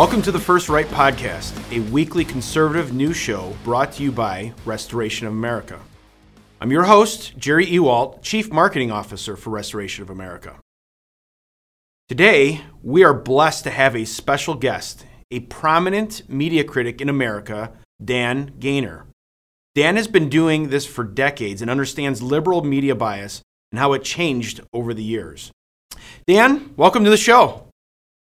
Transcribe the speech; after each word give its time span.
Welcome 0.00 0.22
to 0.22 0.32
the 0.32 0.40
First 0.40 0.70
Right 0.70 0.86
Podcast, 0.86 1.52
a 1.70 1.80
weekly 1.90 2.24
conservative 2.24 2.94
news 2.94 3.18
show 3.18 3.54
brought 3.64 3.92
to 3.92 4.02
you 4.02 4.10
by 4.10 4.54
Restoration 4.64 5.26
of 5.26 5.34
America. 5.34 5.78
I'm 6.58 6.70
your 6.70 6.84
host, 6.84 7.36
Jerry 7.36 7.66
Ewalt, 7.66 8.22
Chief 8.22 8.50
Marketing 8.50 8.90
Officer 8.90 9.36
for 9.36 9.50
Restoration 9.50 10.02
of 10.02 10.08
America. 10.08 10.58
Today, 12.08 12.62
we 12.82 13.04
are 13.04 13.12
blessed 13.12 13.64
to 13.64 13.70
have 13.70 13.94
a 13.94 14.06
special 14.06 14.54
guest, 14.54 15.04
a 15.30 15.40
prominent 15.40 16.22
media 16.30 16.64
critic 16.64 17.02
in 17.02 17.10
America, 17.10 17.70
Dan 18.02 18.52
Gainor. 18.58 19.04
Dan 19.74 19.96
has 19.96 20.08
been 20.08 20.30
doing 20.30 20.70
this 20.70 20.86
for 20.86 21.04
decades 21.04 21.60
and 21.60 21.70
understands 21.70 22.22
liberal 22.22 22.64
media 22.64 22.94
bias 22.94 23.42
and 23.70 23.78
how 23.78 23.92
it 23.92 24.02
changed 24.02 24.62
over 24.72 24.94
the 24.94 25.04
years. 25.04 25.50
Dan, 26.26 26.72
welcome 26.78 27.04
to 27.04 27.10
the 27.10 27.18
show. 27.18 27.69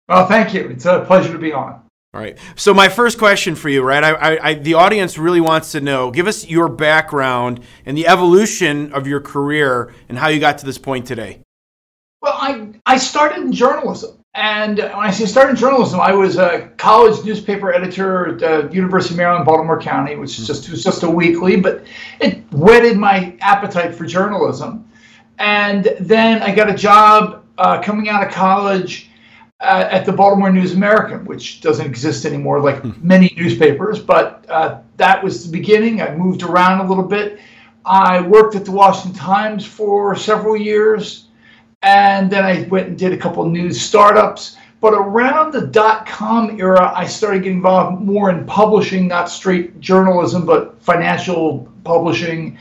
Well, 0.07 0.27
thank 0.27 0.53
you. 0.53 0.67
It's 0.69 0.85
a 0.85 1.05
pleasure 1.05 1.31
to 1.31 1.39
be 1.39 1.53
on. 1.53 1.81
All 2.13 2.19
right. 2.19 2.37
So 2.55 2.73
my 2.73 2.89
first 2.89 3.17
question 3.17 3.55
for 3.55 3.69
you, 3.69 3.83
right? 3.83 4.03
I, 4.03 4.11
I, 4.11 4.47
I, 4.49 4.53
the 4.55 4.73
audience 4.73 5.17
really 5.17 5.39
wants 5.39 5.71
to 5.71 5.79
know. 5.79 6.11
Give 6.11 6.27
us 6.27 6.45
your 6.45 6.67
background 6.67 7.61
and 7.85 7.97
the 7.97 8.07
evolution 8.07 8.91
of 8.91 9.07
your 9.07 9.21
career 9.21 9.93
and 10.09 10.17
how 10.17 10.27
you 10.27 10.41
got 10.41 10.57
to 10.57 10.65
this 10.65 10.77
point 10.77 11.05
today. 11.05 11.41
Well, 12.21 12.33
I 12.35 12.73
I 12.85 12.97
started 12.97 13.39
in 13.39 13.51
journalism, 13.51 14.23
and 14.35 14.77
when 14.77 14.91
I 14.91 15.09
say 15.09 15.25
started 15.25 15.51
in 15.51 15.55
journalism, 15.55 15.99
I 15.99 16.11
was 16.11 16.37
a 16.37 16.69
college 16.77 17.25
newspaper 17.25 17.73
editor 17.73 18.27
at 18.27 18.39
the 18.39 18.75
University 18.75 19.15
of 19.15 19.17
Maryland, 19.17 19.45
Baltimore 19.45 19.79
County, 19.79 20.17
which 20.17 20.37
is 20.37 20.45
just 20.45 20.69
was 20.69 20.83
just 20.83 21.03
a 21.03 21.09
weekly, 21.09 21.55
but 21.55 21.83
it 22.19 22.43
whetted 22.51 22.97
my 22.97 23.35
appetite 23.39 23.95
for 23.95 24.05
journalism. 24.05 24.87
And 25.39 25.95
then 25.99 26.43
I 26.43 26.53
got 26.53 26.69
a 26.69 26.75
job 26.75 27.45
uh, 27.57 27.81
coming 27.81 28.09
out 28.09 28.21
of 28.21 28.31
college 28.31 29.09
uh, 29.61 29.87
at 29.91 30.05
the 30.05 30.11
Baltimore 30.11 30.51
News 30.51 30.73
American, 30.73 31.25
which 31.25 31.61
doesn't 31.61 31.85
exist 31.85 32.25
anymore, 32.25 32.59
like 32.59 32.81
hmm. 32.81 32.91
many 33.01 33.33
newspapers. 33.37 33.99
But 33.99 34.45
uh, 34.49 34.79
that 34.97 35.23
was 35.23 35.45
the 35.45 35.51
beginning. 35.51 36.01
I 36.01 36.15
moved 36.15 36.43
around 36.43 36.85
a 36.85 36.87
little 36.87 37.07
bit. 37.07 37.39
I 37.85 38.21
worked 38.21 38.55
at 38.55 38.65
the 38.65 38.71
Washington 38.71 39.17
Times 39.19 39.65
for 39.65 40.15
several 40.15 40.55
years, 40.55 41.25
and 41.81 42.29
then 42.31 42.45
I 42.45 42.63
went 42.69 42.87
and 42.87 42.97
did 42.97 43.13
a 43.13 43.17
couple 43.17 43.43
of 43.43 43.51
news 43.51 43.81
startups. 43.81 44.57
But 44.81 44.93
around 44.93 45.51
the 45.51 45.61
dot 45.61 46.07
com 46.07 46.59
era, 46.59 46.91
I 46.95 47.05
started 47.05 47.43
getting 47.43 47.57
involved 47.57 48.01
more 48.03 48.31
in 48.31 48.45
publishing, 48.45 49.07
not 49.07 49.29
straight 49.29 49.79
journalism, 49.79 50.45
but 50.45 50.81
financial 50.81 51.71
publishing. 51.83 52.57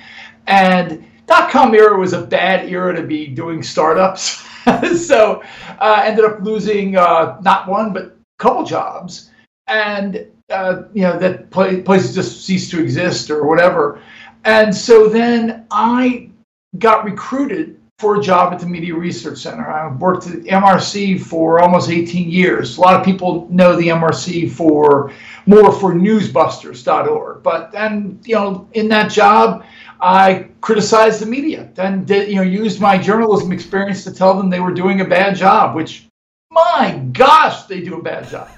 And 0.46 1.04
dot 1.30 1.50
com 1.50 1.74
era 1.74 1.96
was 1.98 2.12
a 2.12 2.20
bad 2.20 2.68
era 2.68 2.94
to 2.94 3.02
be 3.02 3.26
doing 3.26 3.62
startups. 3.62 4.44
so 5.06 5.42
uh, 5.78 6.02
ended 6.04 6.24
up 6.24 6.40
losing 6.42 6.96
uh, 6.96 7.38
not 7.40 7.68
one 7.68 7.92
but 7.92 8.04
a 8.04 8.12
couple 8.38 8.64
jobs, 8.64 9.30
and 9.68 10.26
uh, 10.50 10.82
you 10.92 11.02
know 11.02 11.18
that 11.18 11.50
places 11.50 12.14
just 12.14 12.44
ceased 12.44 12.70
to 12.72 12.82
exist 12.82 13.30
or 13.30 13.46
whatever. 13.46 14.02
And 14.44 14.74
so 14.74 15.08
then 15.08 15.66
I 15.70 16.30
got 16.78 17.04
recruited 17.04 17.80
for 18.00 18.18
a 18.18 18.22
job 18.22 18.52
at 18.54 18.58
the 18.58 18.66
Media 18.66 18.94
Research 18.94 19.38
Center. 19.38 19.70
I 19.70 19.94
worked 19.94 20.26
at 20.26 20.40
MRC 20.44 21.20
for 21.20 21.60
almost 21.60 21.90
18 21.90 22.30
years. 22.30 22.78
A 22.78 22.80
lot 22.80 22.98
of 22.98 23.04
people 23.04 23.46
know 23.50 23.76
the 23.76 23.88
MRC 23.88 24.50
for 24.50 25.12
more 25.44 25.70
for 25.70 25.92
newsbusters.org. 25.92 27.42
But 27.42 27.72
then, 27.72 28.18
you 28.24 28.36
know, 28.36 28.66
in 28.72 28.88
that 28.88 29.10
job, 29.10 29.66
I 30.02 30.48
criticized 30.60 31.20
the 31.20 31.26
media 31.26 31.68
and 31.76 32.06
did, 32.06 32.28
you 32.28 32.36
know 32.36 32.42
used 32.42 32.80
my 32.80 32.98
journalism 32.98 33.52
experience 33.52 34.04
to 34.04 34.12
tell 34.12 34.34
them 34.34 34.50
they 34.50 34.60
were 34.60 34.72
doing 34.72 35.00
a 35.00 35.04
bad 35.04 35.36
job, 35.36 35.74
which 35.74 36.06
my 36.50 37.00
gosh, 37.12 37.64
they 37.64 37.80
do 37.80 37.98
a 37.98 38.02
bad 38.02 38.28
job. 38.28 38.48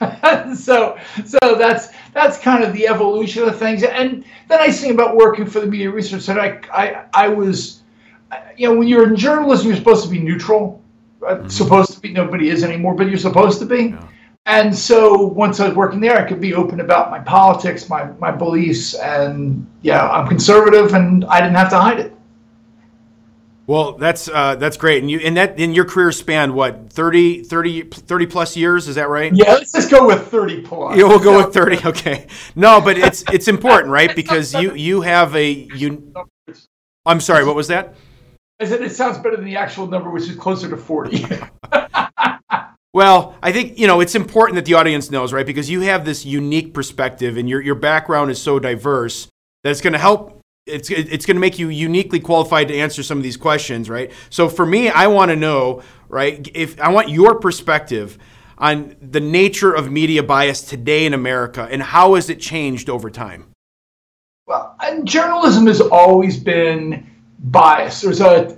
so 0.56 0.98
so 1.24 1.38
that's 1.56 1.88
that's 2.12 2.38
kind 2.38 2.64
of 2.64 2.72
the 2.72 2.88
evolution 2.88 3.44
of 3.44 3.58
things. 3.58 3.82
And 3.82 4.24
then 4.48 4.60
I 4.60 4.70
think 4.70 4.94
about 4.94 5.16
working 5.16 5.46
for 5.46 5.60
the 5.60 5.66
Media 5.66 5.90
Research 5.90 6.22
Center. 6.22 6.40
I 6.40 6.60
I, 6.72 7.04
I 7.12 7.28
was 7.28 7.82
you 8.56 8.68
know 8.68 8.78
when 8.78 8.88
you're 8.88 9.08
in 9.08 9.16
journalism, 9.16 9.68
you're 9.68 9.76
supposed 9.76 10.04
to 10.04 10.10
be 10.10 10.18
neutral. 10.18 10.82
Uh, 11.22 11.36
mm-hmm. 11.36 11.48
Supposed 11.48 11.92
to 11.92 12.00
be 12.00 12.12
nobody 12.12 12.50
is 12.50 12.62
anymore, 12.62 12.94
but 12.94 13.08
you're 13.08 13.18
supposed 13.18 13.58
to 13.60 13.66
be. 13.66 13.84
Yeah. 13.84 14.08
And 14.46 14.76
so 14.76 15.16
once 15.16 15.58
I 15.58 15.66
was 15.66 15.76
working 15.76 16.00
there, 16.00 16.16
I 16.16 16.22
could 16.22 16.40
be 16.40 16.54
open 16.54 16.80
about 16.80 17.10
my 17.10 17.18
politics, 17.18 17.88
my, 17.88 18.04
my 18.20 18.30
beliefs, 18.30 18.94
and 18.94 19.66
yeah, 19.82 20.08
I'm 20.08 20.28
conservative, 20.28 20.94
and 20.94 21.24
I 21.24 21.40
didn't 21.40 21.56
have 21.56 21.68
to 21.70 21.80
hide 21.80 21.98
it. 21.98 22.16
Well, 23.66 23.94
that's 23.94 24.28
uh, 24.28 24.54
that's 24.54 24.76
great, 24.76 25.02
and 25.02 25.10
you 25.10 25.18
and 25.18 25.36
that 25.36 25.58
in 25.58 25.74
your 25.74 25.84
career 25.84 26.12
spanned 26.12 26.54
what 26.54 26.92
30, 26.92 27.42
30, 27.42 27.82
30 27.82 28.26
plus 28.26 28.56
years, 28.56 28.86
is 28.86 28.94
that 28.94 29.08
right? 29.08 29.34
Yeah, 29.34 29.54
let's 29.54 29.72
just 29.72 29.90
go 29.90 30.06
with 30.06 30.28
thirty 30.28 30.62
plus. 30.62 30.96
Yeah, 30.96 31.04
we'll 31.04 31.18
go 31.18 31.44
with 31.44 31.52
thirty. 31.52 31.84
Okay, 31.84 32.28
no, 32.54 32.80
but 32.80 32.96
it's 32.96 33.24
it's 33.32 33.48
important, 33.48 33.90
right? 33.90 34.14
Because 34.14 34.54
you 34.54 34.74
you 34.74 35.00
have 35.00 35.34
a 35.34 35.50
you. 35.50 36.14
I'm 37.04 37.20
sorry, 37.20 37.44
what 37.44 37.56
was 37.56 37.66
that? 37.66 37.94
I 38.60 38.66
said 38.66 38.82
it 38.82 38.92
sounds 38.92 39.18
better 39.18 39.34
than 39.34 39.44
the 39.44 39.56
actual 39.56 39.88
number, 39.88 40.10
which 40.10 40.28
is 40.28 40.36
closer 40.36 40.70
to 40.70 40.76
forty. 40.76 41.26
Well, 42.96 43.34
I 43.42 43.52
think 43.52 43.78
you 43.78 43.86
know 43.86 44.00
it's 44.00 44.14
important 44.14 44.54
that 44.54 44.64
the 44.64 44.72
audience 44.72 45.10
knows, 45.10 45.30
right? 45.30 45.44
Because 45.44 45.68
you 45.68 45.82
have 45.82 46.06
this 46.06 46.24
unique 46.24 46.72
perspective, 46.72 47.36
and 47.36 47.46
your 47.46 47.60
your 47.60 47.74
background 47.74 48.30
is 48.30 48.40
so 48.40 48.58
diverse 48.58 49.28
that 49.62 49.70
it's 49.70 49.82
going 49.82 49.92
to 49.92 49.98
help. 49.98 50.40
It's 50.64 50.88
it's 50.88 51.26
going 51.26 51.36
to 51.36 51.40
make 51.40 51.58
you 51.58 51.68
uniquely 51.68 52.20
qualified 52.20 52.68
to 52.68 52.74
answer 52.74 53.02
some 53.02 53.18
of 53.18 53.22
these 53.22 53.36
questions, 53.36 53.90
right? 53.90 54.10
So 54.30 54.48
for 54.48 54.64
me, 54.64 54.88
I 54.88 55.08
want 55.08 55.30
to 55.30 55.36
know, 55.36 55.82
right? 56.08 56.48
If 56.54 56.80
I 56.80 56.88
want 56.88 57.10
your 57.10 57.38
perspective 57.38 58.16
on 58.56 58.96
the 59.02 59.20
nature 59.20 59.74
of 59.74 59.92
media 59.92 60.22
bias 60.22 60.62
today 60.62 61.04
in 61.04 61.12
America 61.12 61.68
and 61.70 61.82
how 61.82 62.14
has 62.14 62.30
it 62.30 62.40
changed 62.40 62.88
over 62.88 63.10
time? 63.10 63.52
Well, 64.46 64.74
journalism 65.04 65.66
has 65.66 65.82
always 65.82 66.38
been 66.38 67.06
biased. 67.40 68.00
There's 68.00 68.22
a 68.22 68.56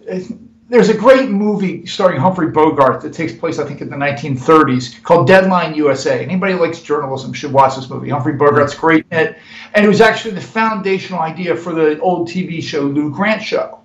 there's 0.68 0.90
a 0.90 0.96
great 0.96 1.30
movie 1.30 1.86
starring 1.86 2.20
Humphrey 2.20 2.48
Bogart 2.48 3.00
that 3.00 3.14
takes 3.14 3.32
place, 3.32 3.58
I 3.58 3.64
think, 3.66 3.80
in 3.80 3.88
the 3.88 3.96
1930s 3.96 5.02
called 5.02 5.26
Deadline 5.26 5.74
USA. 5.74 6.22
Anybody 6.22 6.52
who 6.52 6.60
likes 6.60 6.82
journalism 6.82 7.32
should 7.32 7.52
watch 7.52 7.76
this 7.76 7.88
movie. 7.88 8.10
Humphrey 8.10 8.34
Bogart's 8.34 8.74
great 8.74 9.06
in 9.10 9.18
it. 9.18 9.38
And 9.74 9.84
it 9.84 9.88
was 9.88 10.02
actually 10.02 10.34
the 10.34 10.42
foundational 10.42 11.20
idea 11.20 11.56
for 11.56 11.72
the 11.72 11.98
old 12.00 12.28
TV 12.28 12.62
show 12.62 12.82
Lou 12.82 13.10
Grant 13.10 13.42
Show. 13.42 13.80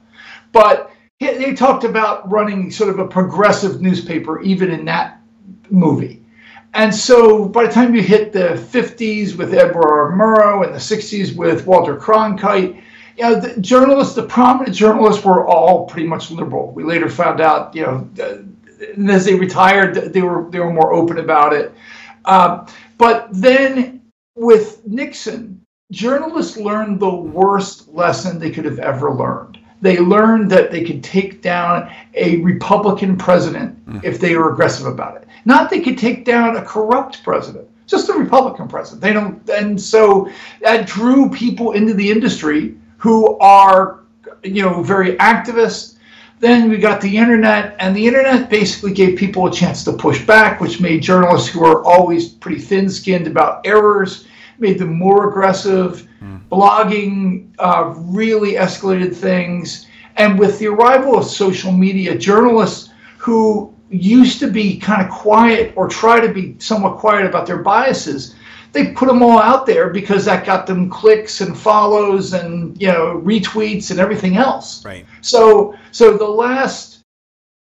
But 0.51 0.91
they 1.21 1.53
talked 1.53 1.85
about 1.85 2.29
running 2.29 2.69
sort 2.69 2.89
of 2.89 2.99
a 2.99 3.07
progressive 3.07 3.81
newspaper 3.81 4.41
even 4.41 4.69
in 4.69 4.83
that 4.85 5.21
movie. 5.69 6.21
And 6.73 6.93
so 6.93 7.45
by 7.45 7.65
the 7.65 7.71
time 7.71 7.95
you 7.95 8.01
hit 8.01 8.33
the 8.33 8.55
50s 8.55 9.37
with 9.37 9.53
Edward 9.53 10.15
Murrow 10.17 10.65
and 10.65 10.73
the 10.73 10.79
60s 10.79 11.33
with 11.33 11.65
Walter 11.65 11.95
Cronkite, 11.95 12.81
you 13.17 13.23
know, 13.23 13.39
the 13.39 13.59
journalists, 13.61 14.15
the 14.15 14.23
prominent 14.23 14.75
journalists 14.75 15.23
were 15.23 15.47
all 15.47 15.85
pretty 15.85 16.07
much 16.07 16.31
liberal. 16.31 16.71
We 16.71 16.83
later 16.83 17.09
found 17.09 17.41
out, 17.41 17.75
you 17.75 17.83
know, 17.83 18.09
as 19.09 19.25
they 19.25 19.35
retired, 19.35 19.95
they 19.95 20.21
were 20.21 20.49
they 20.49 20.59
were 20.59 20.73
more 20.73 20.93
open 20.93 21.19
about 21.19 21.53
it. 21.53 21.73
Uh, 22.25 22.67
but 22.97 23.27
then 23.31 24.01
with 24.35 24.85
Nixon, 24.87 25.61
journalists 25.91 26.57
learned 26.57 26.99
the 26.99 27.13
worst 27.13 27.87
lesson 27.89 28.39
they 28.39 28.49
could 28.49 28.65
have 28.65 28.79
ever 28.79 29.13
learned. 29.13 29.59
They 29.81 29.99
learned 29.99 30.49
that 30.51 30.71
they 30.71 30.83
could 30.83 31.03
take 31.03 31.41
down 31.41 31.93
a 32.13 32.37
Republican 32.37 33.17
president 33.17 33.85
mm. 33.85 34.03
if 34.03 34.19
they 34.19 34.35
were 34.37 34.53
aggressive 34.53 34.87
about 34.87 35.17
it. 35.17 35.27
Not 35.45 35.69
they 35.69 35.81
could 35.81 35.97
take 35.97 36.23
down 36.23 36.55
a 36.55 36.61
corrupt 36.61 37.21
president, 37.23 37.67
just 37.85 38.09
a 38.09 38.13
Republican 38.13 38.69
president. 38.69 39.01
They 39.01 39.11
don't, 39.11 39.47
and 39.49 39.79
so 39.79 40.29
that 40.61 40.87
drew 40.87 41.29
people 41.29 41.73
into 41.73 41.93
the 41.93 42.09
industry 42.09 42.75
who 43.03 43.37
are, 43.39 43.99
you 44.43 44.61
know, 44.61 44.81
very 44.81 45.17
activist. 45.17 45.97
Then 46.39 46.69
we 46.69 46.77
got 46.77 47.01
the 47.01 47.17
internet, 47.17 47.75
and 47.79 47.93
the 47.93 48.07
internet 48.07 48.49
basically 48.49 48.93
gave 48.93 49.17
people 49.17 49.45
a 49.45 49.51
chance 49.51 49.83
to 49.83 49.91
push 49.91 50.25
back, 50.25 50.61
which 50.61 50.79
made 50.79 51.01
journalists 51.03 51.49
who 51.49 51.65
are 51.65 51.83
always 51.83 52.29
pretty 52.29 52.61
thin 52.61 52.89
skinned 52.89 53.27
about 53.27 53.67
errors, 53.67 54.25
made 54.57 54.79
them 54.79 54.97
more 54.97 55.27
aggressive. 55.27 56.07
Mm. 56.23 56.47
Blogging 56.49 57.49
uh, 57.59 57.93
really 57.97 58.53
escalated 58.53 59.13
things. 59.13 59.85
And 60.15 60.39
with 60.39 60.57
the 60.59 60.67
arrival 60.67 61.17
of 61.17 61.25
social 61.25 61.73
media, 61.73 62.17
journalists 62.17 62.89
who 63.17 63.73
used 63.89 64.39
to 64.39 64.47
be 64.47 64.79
kind 64.79 65.05
of 65.05 65.11
quiet 65.11 65.73
or 65.75 65.89
try 65.89 66.25
to 66.25 66.31
be 66.31 66.55
somewhat 66.59 66.99
quiet 66.99 67.25
about 67.25 67.47
their 67.47 67.57
biases 67.57 68.35
they 68.73 68.91
put 68.91 69.07
them 69.07 69.23
all 69.23 69.39
out 69.39 69.65
there 69.65 69.89
because 69.89 70.25
that 70.25 70.45
got 70.45 70.67
them 70.67 70.89
clicks 70.89 71.41
and 71.41 71.57
follows 71.57 72.33
and 72.33 72.79
you 72.81 72.87
know 72.87 73.21
retweets 73.23 73.91
and 73.91 73.99
everything 73.99 74.35
else. 74.35 74.83
Right. 74.83 75.05
So 75.21 75.75
so 75.91 76.17
the 76.17 76.27
last 76.27 76.99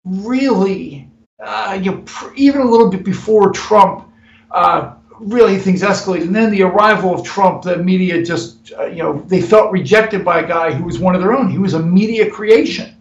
really 0.05 1.09
uh, 1.43 1.79
you 1.81 1.91
know, 1.91 2.03
pr- 2.05 2.33
even 2.37 2.61
a 2.61 2.65
little 2.65 2.89
bit 2.89 3.05
before 3.05 3.51
Trump, 3.53 4.09
uh, 4.53 4.95
really 5.19 5.59
things 5.59 5.83
escalated, 5.83 6.23
and 6.23 6.35
then 6.35 6.51
the 6.51 6.63
arrival 6.63 7.15
of 7.15 7.25
Trump, 7.25 7.63
the 7.63 7.77
media 7.77 8.23
just 8.23 8.73
uh, 8.79 8.87
you 8.87 9.03
know 9.03 9.21
they 9.27 9.41
felt 9.41 9.73
rejected 9.73 10.25
by 10.25 10.41
a 10.41 10.47
guy 10.47 10.73
who 10.73 10.85
was 10.85 10.99
one 10.99 11.15
of 11.15 11.21
their 11.21 11.33
own. 11.33 11.51
He 11.51 11.59
was 11.59 11.75
a 11.75 11.83
media 11.83 12.31
creation, 12.31 12.95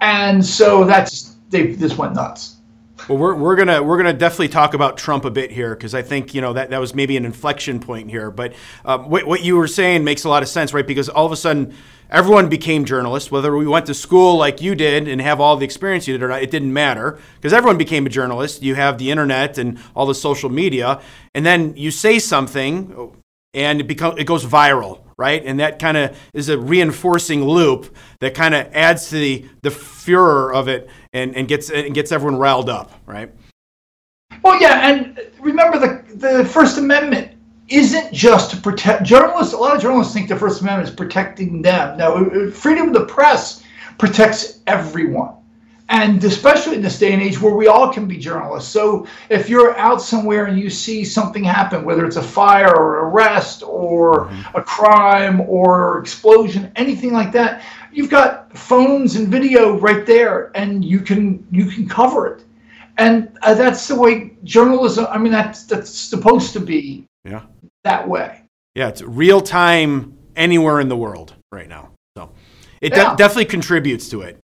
and 0.00 0.44
so 0.44 0.84
that's 0.84 1.36
they 1.48 1.74
just 1.74 1.96
went 1.96 2.14
nuts. 2.14 2.55
Well, 3.08 3.18
we're, 3.18 3.36
we're 3.36 3.54
gonna 3.54 3.84
we're 3.84 3.98
gonna 3.98 4.12
definitely 4.12 4.48
talk 4.48 4.74
about 4.74 4.96
Trump 4.98 5.24
a 5.24 5.30
bit 5.30 5.52
here 5.52 5.76
because 5.76 5.94
I 5.94 6.02
think 6.02 6.34
you 6.34 6.40
know 6.40 6.52
that, 6.54 6.70
that 6.70 6.80
was 6.80 6.92
maybe 6.92 7.16
an 7.16 7.24
inflection 7.24 7.78
point 7.78 8.10
here. 8.10 8.32
But 8.32 8.54
um, 8.84 9.08
what, 9.08 9.26
what 9.28 9.44
you 9.44 9.56
were 9.56 9.68
saying 9.68 10.02
makes 10.02 10.24
a 10.24 10.28
lot 10.28 10.42
of 10.42 10.48
sense, 10.48 10.74
right? 10.74 10.86
Because 10.86 11.08
all 11.08 11.24
of 11.24 11.30
a 11.30 11.36
sudden 11.36 11.72
everyone 12.10 12.48
became 12.48 12.84
journalists, 12.84 13.30
whether 13.30 13.56
we 13.56 13.64
went 13.64 13.86
to 13.86 13.94
school 13.94 14.36
like 14.36 14.60
you 14.60 14.74
did 14.74 15.06
and 15.06 15.20
have 15.20 15.40
all 15.40 15.56
the 15.56 15.64
experience 15.64 16.08
you 16.08 16.14
did 16.14 16.22
or 16.24 16.28
not, 16.28 16.42
it 16.42 16.50
didn't 16.50 16.72
matter 16.72 17.20
because 17.36 17.52
everyone 17.52 17.78
became 17.78 18.06
a 18.06 18.08
journalist. 18.08 18.62
You 18.62 18.74
have 18.74 18.98
the 18.98 19.12
internet 19.12 19.56
and 19.56 19.78
all 19.94 20.06
the 20.06 20.14
social 20.14 20.50
media, 20.50 21.00
and 21.32 21.46
then 21.46 21.76
you 21.76 21.92
say 21.92 22.18
something 22.18 23.14
and 23.54 23.80
it 23.80 23.84
becomes 23.86 24.18
it 24.18 24.24
goes 24.24 24.44
viral, 24.44 25.02
right? 25.16 25.44
And 25.44 25.60
that 25.60 25.78
kind 25.78 25.96
of 25.96 26.18
is 26.34 26.48
a 26.48 26.58
reinforcing 26.58 27.44
loop 27.44 27.96
that 28.18 28.34
kind 28.34 28.52
of 28.52 28.66
adds 28.72 29.10
to 29.10 29.14
the 29.14 29.46
the 29.62 29.70
furor 29.70 30.52
of 30.52 30.66
it 30.66 30.90
and, 31.16 31.34
and 31.34 31.48
gets 31.48 31.70
and 31.70 31.94
gets 31.94 32.12
everyone 32.12 32.38
riled 32.38 32.68
up, 32.68 32.92
right? 33.06 33.30
Well, 34.42 34.60
yeah, 34.60 34.90
and 34.90 35.18
remember 35.40 35.78
the 35.78 36.04
the 36.14 36.44
First 36.44 36.78
Amendment 36.78 37.32
isn't 37.68 38.12
just 38.12 38.50
to 38.52 38.56
protect 38.58 39.02
journalists. 39.02 39.52
A 39.54 39.56
lot 39.56 39.74
of 39.74 39.82
journalists 39.82 40.12
think 40.12 40.28
the 40.28 40.36
First 40.36 40.60
Amendment 40.60 40.88
is 40.88 40.94
protecting 40.94 41.62
them. 41.62 41.96
No, 41.96 42.50
freedom 42.50 42.88
of 42.88 42.94
the 42.94 43.06
press 43.06 43.64
protects 43.98 44.60
everyone. 44.66 45.32
And 45.88 46.22
especially 46.24 46.76
in 46.76 46.82
this 46.82 46.98
day 46.98 47.12
and 47.12 47.22
age 47.22 47.40
where 47.40 47.54
we 47.54 47.68
all 47.68 47.92
can 47.92 48.08
be 48.08 48.18
journalists. 48.18 48.70
So 48.70 49.06
if 49.28 49.48
you're 49.48 49.76
out 49.78 50.02
somewhere 50.02 50.46
and 50.46 50.58
you 50.58 50.68
see 50.68 51.04
something 51.04 51.44
happen, 51.44 51.84
whether 51.84 52.04
it's 52.04 52.16
a 52.16 52.22
fire 52.22 52.74
or 52.74 53.08
arrest 53.08 53.62
or 53.62 54.26
mm-hmm. 54.26 54.56
a 54.56 54.62
crime 54.62 55.42
or 55.42 56.00
explosion, 56.00 56.72
anything 56.74 57.12
like 57.12 57.30
that, 57.32 57.62
you've 57.96 58.10
got 58.10 58.56
phones 58.56 59.16
and 59.16 59.28
video 59.28 59.78
right 59.78 60.04
there 60.04 60.52
and 60.54 60.84
you 60.84 61.00
can 61.00 61.46
you 61.50 61.66
can 61.66 61.88
cover 61.88 62.26
it. 62.26 62.44
And 62.98 63.36
uh, 63.42 63.54
that's 63.54 63.88
the 63.88 63.94
way 63.94 64.36
journalism, 64.44 65.06
I 65.08 65.18
mean 65.18 65.32
that's 65.32 65.64
that's 65.64 65.90
supposed 65.90 66.52
to 66.52 66.60
be 66.60 67.06
yeah. 67.24 67.42
that 67.84 68.06
way. 68.06 68.42
Yeah, 68.74 68.88
it's 68.88 69.02
real 69.02 69.40
time 69.40 70.16
anywhere 70.36 70.80
in 70.80 70.88
the 70.88 70.96
world 70.96 71.34
right 71.50 71.68
now. 71.68 71.90
So 72.16 72.30
it 72.82 72.94
yeah. 72.94 73.10
de- 73.10 73.16
definitely 73.16 73.46
contributes 73.46 74.10
to 74.10 74.20
it. 74.20 74.38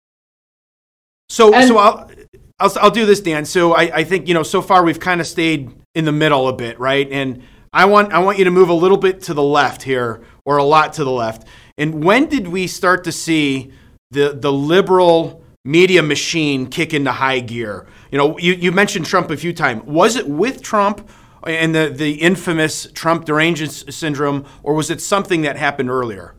So, 1.30 1.54
and, 1.54 1.66
so 1.66 1.78
I'll, 1.78 2.10
I'll, 2.58 2.72
I'll 2.80 2.90
do 2.90 3.06
this, 3.06 3.20
Dan. 3.20 3.44
So 3.44 3.74
I, 3.74 3.82
I 3.96 4.04
think, 4.04 4.28
you 4.28 4.34
know, 4.34 4.42
so 4.42 4.62
far 4.62 4.82
we've 4.82 5.00
kind 5.00 5.20
of 5.20 5.26
stayed 5.26 5.70
in 5.94 6.04
the 6.04 6.12
middle 6.12 6.48
a 6.48 6.54
bit, 6.54 6.78
right? 6.78 7.10
And 7.10 7.42
I 7.72 7.84
want, 7.84 8.12
I 8.12 8.18
want 8.18 8.38
you 8.38 8.44
to 8.44 8.50
move 8.50 8.70
a 8.70 8.74
little 8.74 8.96
bit 8.96 9.22
to 9.22 9.34
the 9.34 9.42
left 9.42 9.82
here 9.82 10.22
or 10.46 10.56
a 10.56 10.64
lot 10.64 10.94
to 10.94 11.04
the 11.04 11.10
left. 11.10 11.46
And 11.78 12.04
when 12.04 12.26
did 12.26 12.48
we 12.48 12.66
start 12.66 13.04
to 13.04 13.12
see 13.12 13.72
the, 14.10 14.36
the 14.38 14.52
liberal 14.52 15.42
media 15.64 16.02
machine 16.02 16.66
kick 16.66 16.92
into 16.92 17.12
high 17.12 17.40
gear? 17.40 17.86
You 18.10 18.18
know, 18.18 18.36
you, 18.38 18.54
you 18.54 18.72
mentioned 18.72 19.06
Trump 19.06 19.30
a 19.30 19.36
few 19.36 19.52
times. 19.52 19.84
Was 19.84 20.16
it 20.16 20.28
with 20.28 20.60
Trump 20.60 21.08
and 21.44 21.74
the, 21.74 21.88
the 21.88 22.14
infamous 22.14 22.88
Trump 22.92 23.24
derangement 23.24 23.94
syndrome, 23.94 24.44
or 24.64 24.74
was 24.74 24.90
it 24.90 25.00
something 25.00 25.42
that 25.42 25.56
happened 25.56 25.88
earlier? 25.88 26.34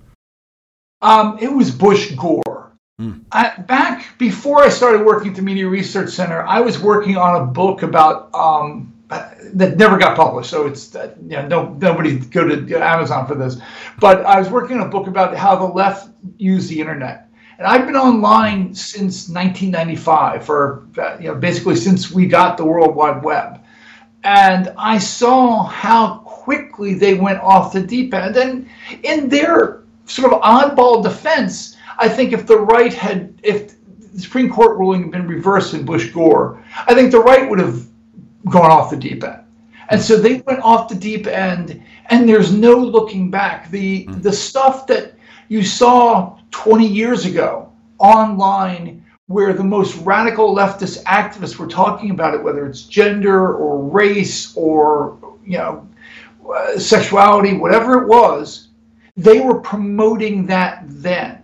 Um, 1.02 1.40
it 1.42 1.52
was 1.52 1.72
Bush 1.72 2.12
Gore. 2.16 2.74
Mm. 3.00 3.24
I, 3.32 3.56
back 3.62 4.18
before 4.18 4.62
I 4.62 4.68
started 4.68 5.06
working 5.06 5.30
at 5.30 5.38
the 5.38 5.42
Media 5.42 5.70
Research 5.70 6.10
Center, 6.10 6.44
I 6.46 6.60
was 6.60 6.80
working 6.80 7.16
on 7.16 7.42
a 7.42 7.46
book 7.46 7.82
about 7.82 8.30
um, 8.36 8.94
that 9.10 9.78
never 9.78 9.98
got 9.98 10.16
published. 10.16 10.50
So 10.50 10.68
it's 10.68 10.96
uh, 10.96 11.16
know, 11.22 11.48
no 11.48 11.74
nobody 11.74 12.20
go 12.20 12.48
to 12.48 12.78
Amazon 12.78 13.28
for 13.28 13.36
this. 13.36 13.58
But 14.00 14.26
I 14.26 14.40
was 14.40 14.50
working 14.50 14.80
on 14.80 14.88
a 14.88 14.90
book 14.90 15.08
about 15.08 15.36
how 15.36 15.56
the 15.56 15.66
left 15.66 16.10
used 16.38 16.70
the 16.70 16.80
internet. 16.80 17.28
And 17.58 17.68
I've 17.68 17.86
been 17.86 17.98
online 17.98 18.74
since 18.74 19.28
1995, 19.28 20.46
for 20.46 20.88
uh, 20.98 21.18
you 21.20 21.28
know 21.28 21.36
basically 21.36 21.76
since 21.76 22.12
we 22.12 22.28
got 22.28 22.58
the 22.58 22.66
World 22.66 22.96
Wide 22.96 23.24
Web 23.24 23.60
and 24.24 24.74
I 24.78 24.98
saw 24.98 25.64
how 25.64 26.20
quickly 26.20 26.94
they 26.94 27.14
went 27.14 27.40
off 27.40 27.74
the 27.74 27.82
deep 27.82 28.14
end. 28.14 28.36
And 28.36 28.70
in 29.04 29.30
their 29.30 29.84
sort 30.06 30.34
of 30.34 30.42
oddball 30.42 31.04
defense, 31.04 31.78
I 31.98 32.10
think 32.10 32.34
if 32.34 32.46
the 32.46 32.58
right 32.58 32.94
had, 32.94 33.40
if 33.44 33.76
the 34.14 34.20
Supreme 34.20 34.50
Court 34.50 34.78
ruling 34.78 35.04
had 35.04 35.12
been 35.12 35.28
reversed 35.28 35.74
in 35.74 35.86
Bush 35.86 36.10
Gore, 36.12 36.64
I 36.88 36.94
think 36.94 37.12
the 37.12 37.20
right 37.20 37.50
would 37.50 37.60
have 37.60 37.86
gone 38.46 38.72
off 38.72 38.90
the 38.90 38.98
deep 38.98 39.24
end. 39.24 39.44
And 39.90 40.02
so 40.02 40.18
they 40.18 40.42
went 40.42 40.62
off 40.62 40.88
the 40.88 40.96
deep 40.96 41.26
end, 41.26 41.82
and 42.08 42.30
there's 42.30 42.54
no 42.54 42.76
looking 42.78 43.32
back. 43.32 43.72
The 43.72 44.06
mm. 44.06 44.22
the 44.22 44.32
stuff 44.32 44.88
that 44.88 45.14
you 45.48 45.64
saw 45.64 46.38
20 46.52 46.88
years 46.88 47.26
ago 47.26 47.72
online 47.98 49.04
where 49.30 49.54
the 49.54 49.64
most 49.64 49.96
radical 49.98 50.56
leftist 50.56 51.04
activists 51.04 51.58
were 51.58 51.68
talking 51.68 52.10
about 52.10 52.34
it, 52.34 52.44
whether 52.44 52.66
it's 52.66 52.82
gender 52.84 53.54
or 53.54 53.88
race 53.88 54.56
or 54.56 55.18
you 55.46 55.58
know 55.58 55.88
uh, 56.52 56.80
sexuality, 56.80 57.56
whatever 57.56 58.02
it 58.02 58.08
was, 58.08 58.70
they 59.18 59.40
were 59.40 59.60
promoting 59.60 60.48
that 60.48 60.84
then, 60.88 61.44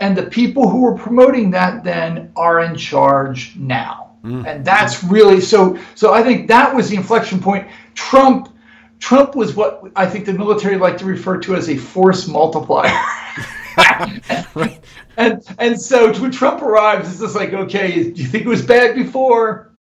and 0.00 0.16
the 0.16 0.24
people 0.24 0.68
who 0.68 0.80
were 0.82 0.94
promoting 0.94 1.50
that 1.50 1.84
then 1.84 2.32
are 2.34 2.60
in 2.60 2.74
charge 2.76 3.56
now, 3.56 4.07
mm. 4.24 4.46
and 4.46 4.64
that's 4.64 5.04
really 5.04 5.40
so. 5.40 5.78
So 5.94 6.12
I 6.12 6.22
think 6.22 6.48
that 6.48 6.74
was 6.74 6.90
the 6.90 6.96
inflection 6.96 7.40
point. 7.40 7.68
Trump. 7.94 8.54
Trump 9.00 9.36
was 9.36 9.54
what 9.54 9.84
I 9.94 10.06
think 10.06 10.26
the 10.26 10.32
military 10.32 10.76
like 10.76 10.98
to 10.98 11.04
refer 11.04 11.38
to 11.38 11.54
as 11.54 11.68
a 11.68 11.76
force 11.76 12.26
multiplier. 12.26 12.92
right. 14.54 14.80
And 15.16 15.42
and 15.58 15.80
so 15.80 16.12
when 16.20 16.30
Trump 16.30 16.62
arrives, 16.62 17.10
it's 17.10 17.20
just 17.20 17.34
like, 17.34 17.52
okay, 17.52 18.10
do 18.10 18.22
you 18.22 18.28
think 18.28 18.44
it 18.44 18.48
was 18.48 18.62
bad 18.62 18.94
before? 18.94 19.74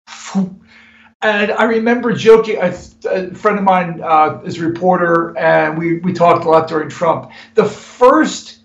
And 1.23 1.53
I 1.53 1.65
remember 1.65 2.13
joking. 2.13 2.59
A, 2.59 2.77
a 3.11 3.35
friend 3.35 3.59
of 3.59 3.65
mine 3.65 4.01
uh, 4.03 4.41
is 4.45 4.59
a 4.59 4.67
reporter, 4.67 5.37
and 5.39 5.79
we 5.79 5.99
we 5.99 6.13
talked 6.13 6.45
a 6.45 6.51
lot 6.51 6.69
during 6.69 6.89
Trump. 6.89 7.33
The 7.55 7.65
first 7.65 8.61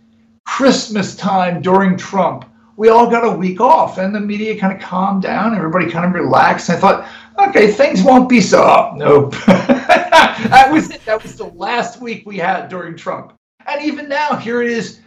Christmas 0.45 1.15
time 1.15 1.61
during 1.61 1.95
Trump, 1.95 2.45
we 2.79 2.89
all 2.89 3.09
got 3.09 3.25
a 3.25 3.29
week 3.29 3.59
off, 3.59 3.97
and 3.97 4.15
the 4.15 4.19
media 4.19 4.57
kind 4.57 4.73
of 4.73 4.79
calmed 4.79 5.21
down. 5.21 5.55
Everybody 5.55 5.91
kind 5.91 6.05
of 6.05 6.13
relaxed. 6.13 6.69
And 6.69 6.77
I 6.77 6.81
thought, 6.81 7.07
okay, 7.49 7.71
things 7.71 8.01
won't 8.01 8.29
be 8.29 8.39
so. 8.39 8.63
Oh, 8.63 8.93
nope. 8.95 9.31
that 9.45 10.69
was. 10.71 10.87
That 11.05 11.21
was 11.21 11.35
the 11.35 11.45
last 11.45 12.01
week 12.01 12.25
we 12.25 12.37
had 12.37 12.69
during 12.69 12.95
Trump. 12.95 13.33
And 13.67 13.83
even 13.83 14.07
now, 14.07 14.35
here 14.35 14.61
it 14.61 14.71
is 14.71 15.01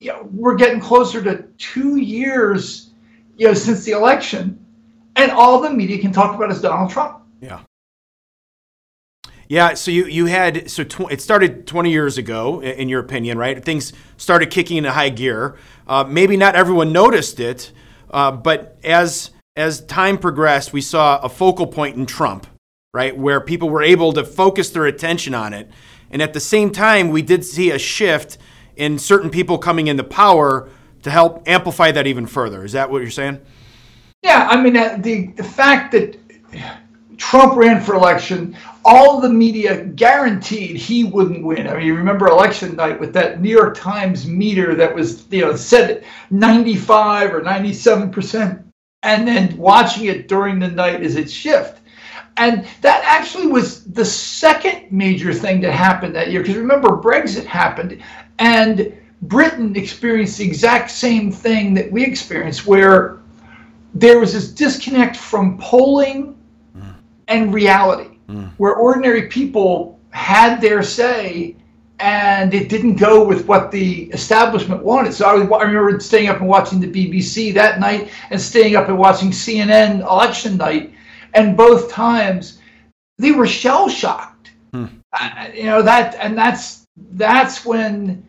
you 0.00 0.08
know, 0.08 0.28
we're 0.32 0.56
getting 0.56 0.80
closer 0.80 1.22
to 1.22 1.42
two 1.58 1.96
years, 1.96 2.90
you 3.36 3.46
know, 3.46 3.54
since 3.54 3.84
the 3.84 3.92
election, 3.92 4.58
and 5.16 5.30
all 5.30 5.60
the 5.60 5.70
media 5.70 5.98
can 5.98 6.10
talk 6.10 6.34
about 6.34 6.50
is 6.50 6.60
Donald 6.60 6.90
Trump. 6.90 7.22
Yeah. 7.40 7.60
Yeah, 9.50 9.74
so 9.74 9.90
you, 9.90 10.04
you 10.04 10.26
had 10.26 10.70
so 10.70 10.84
tw- 10.84 11.10
it 11.10 11.20
started 11.20 11.66
20 11.66 11.90
years 11.90 12.18
ago, 12.18 12.62
in 12.62 12.88
your 12.88 13.00
opinion, 13.00 13.36
right? 13.36 13.60
Things 13.60 13.92
started 14.16 14.48
kicking 14.48 14.76
into 14.76 14.92
high 14.92 15.08
gear. 15.08 15.56
Uh, 15.88 16.04
maybe 16.04 16.36
not 16.36 16.54
everyone 16.54 16.92
noticed 16.92 17.40
it, 17.40 17.72
uh, 18.12 18.30
but 18.30 18.78
as 18.84 19.32
as 19.56 19.80
time 19.86 20.18
progressed, 20.18 20.72
we 20.72 20.80
saw 20.80 21.18
a 21.18 21.28
focal 21.28 21.66
point 21.66 21.96
in 21.96 22.06
Trump, 22.06 22.46
right, 22.94 23.18
where 23.18 23.40
people 23.40 23.68
were 23.68 23.82
able 23.82 24.12
to 24.12 24.22
focus 24.22 24.70
their 24.70 24.86
attention 24.86 25.34
on 25.34 25.52
it, 25.52 25.68
and 26.12 26.22
at 26.22 26.32
the 26.32 26.38
same 26.38 26.70
time, 26.70 27.08
we 27.08 27.20
did 27.20 27.44
see 27.44 27.72
a 27.72 27.78
shift 27.78 28.38
in 28.76 29.00
certain 29.00 29.30
people 29.30 29.58
coming 29.58 29.88
into 29.88 30.04
power 30.04 30.68
to 31.02 31.10
help 31.10 31.42
amplify 31.48 31.90
that 31.90 32.06
even 32.06 32.28
further. 32.28 32.64
Is 32.64 32.70
that 32.70 32.88
what 32.88 33.02
you're 33.02 33.10
saying? 33.10 33.40
Yeah, 34.22 34.46
I 34.48 34.62
mean 34.62 34.76
uh, 34.76 34.96
the 35.00 35.26
the 35.36 35.42
fact 35.42 35.90
that 35.90 36.16
Trump 37.20 37.54
ran 37.54 37.82
for 37.82 37.94
election, 37.94 38.56
all 38.82 39.20
the 39.20 39.28
media 39.28 39.84
guaranteed 39.84 40.76
he 40.76 41.04
wouldn't 41.04 41.44
win. 41.44 41.68
I 41.68 41.76
mean, 41.76 41.86
you 41.86 41.94
remember 41.94 42.26
election 42.26 42.74
night 42.74 42.98
with 42.98 43.12
that 43.12 43.42
New 43.42 43.50
York 43.50 43.76
Times 43.76 44.26
meter 44.26 44.74
that 44.74 44.94
was 44.94 45.26
you 45.30 45.42
know 45.42 45.54
said 45.54 46.04
95 46.30 47.34
or 47.34 47.42
97 47.42 48.10
percent, 48.10 48.62
and 49.02 49.28
then 49.28 49.54
watching 49.58 50.06
it 50.06 50.28
during 50.28 50.58
the 50.58 50.68
night 50.68 51.02
as 51.02 51.16
it 51.16 51.30
shift. 51.30 51.82
And 52.38 52.66
that 52.80 53.04
actually 53.04 53.48
was 53.48 53.84
the 53.84 54.04
second 54.04 54.90
major 54.90 55.34
thing 55.34 55.60
that 55.60 55.72
happened 55.72 56.14
that 56.14 56.30
year. 56.30 56.40
Because 56.40 56.56
remember, 56.56 56.88
Brexit 56.88 57.44
happened, 57.44 58.02
and 58.38 58.94
Britain 59.22 59.76
experienced 59.76 60.38
the 60.38 60.46
exact 60.46 60.90
same 60.90 61.30
thing 61.30 61.74
that 61.74 61.92
we 61.92 62.02
experienced, 62.02 62.66
where 62.66 63.18
there 63.92 64.18
was 64.18 64.32
this 64.32 64.50
disconnect 64.50 65.16
from 65.16 65.58
polling. 65.58 66.34
And 67.30 67.54
reality, 67.54 68.18
mm. 68.28 68.50
where 68.58 68.74
ordinary 68.74 69.28
people 69.28 69.98
had 70.10 70.60
their 70.60 70.82
say 70.82 71.56
and 72.00 72.54
it 72.54 72.68
didn't 72.68 72.96
go 72.96 73.22
with 73.22 73.46
what 73.46 73.70
the 73.70 74.04
establishment 74.12 74.82
wanted. 74.82 75.12
So 75.12 75.26
I, 75.26 75.34
was, 75.34 75.50
I 75.52 75.64
remember 75.64 76.00
staying 76.00 76.28
up 76.28 76.38
and 76.40 76.48
watching 76.48 76.80
the 76.80 76.86
BBC 76.86 77.52
that 77.54 77.78
night 77.78 78.10
and 78.30 78.40
staying 78.40 78.74
up 78.74 78.88
and 78.88 78.98
watching 78.98 79.30
CNN 79.30 80.00
election 80.00 80.56
night, 80.56 80.94
and 81.34 81.56
both 81.56 81.90
times 81.90 82.58
they 83.18 83.32
were 83.32 83.46
shell 83.46 83.88
shocked. 83.88 84.52
Hmm. 84.72 84.86
Uh, 85.12 85.48
you 85.54 85.64
know 85.64 85.82
that, 85.82 86.14
and 86.14 86.36
that's 86.36 86.86
that's 87.12 87.66
when 87.66 88.26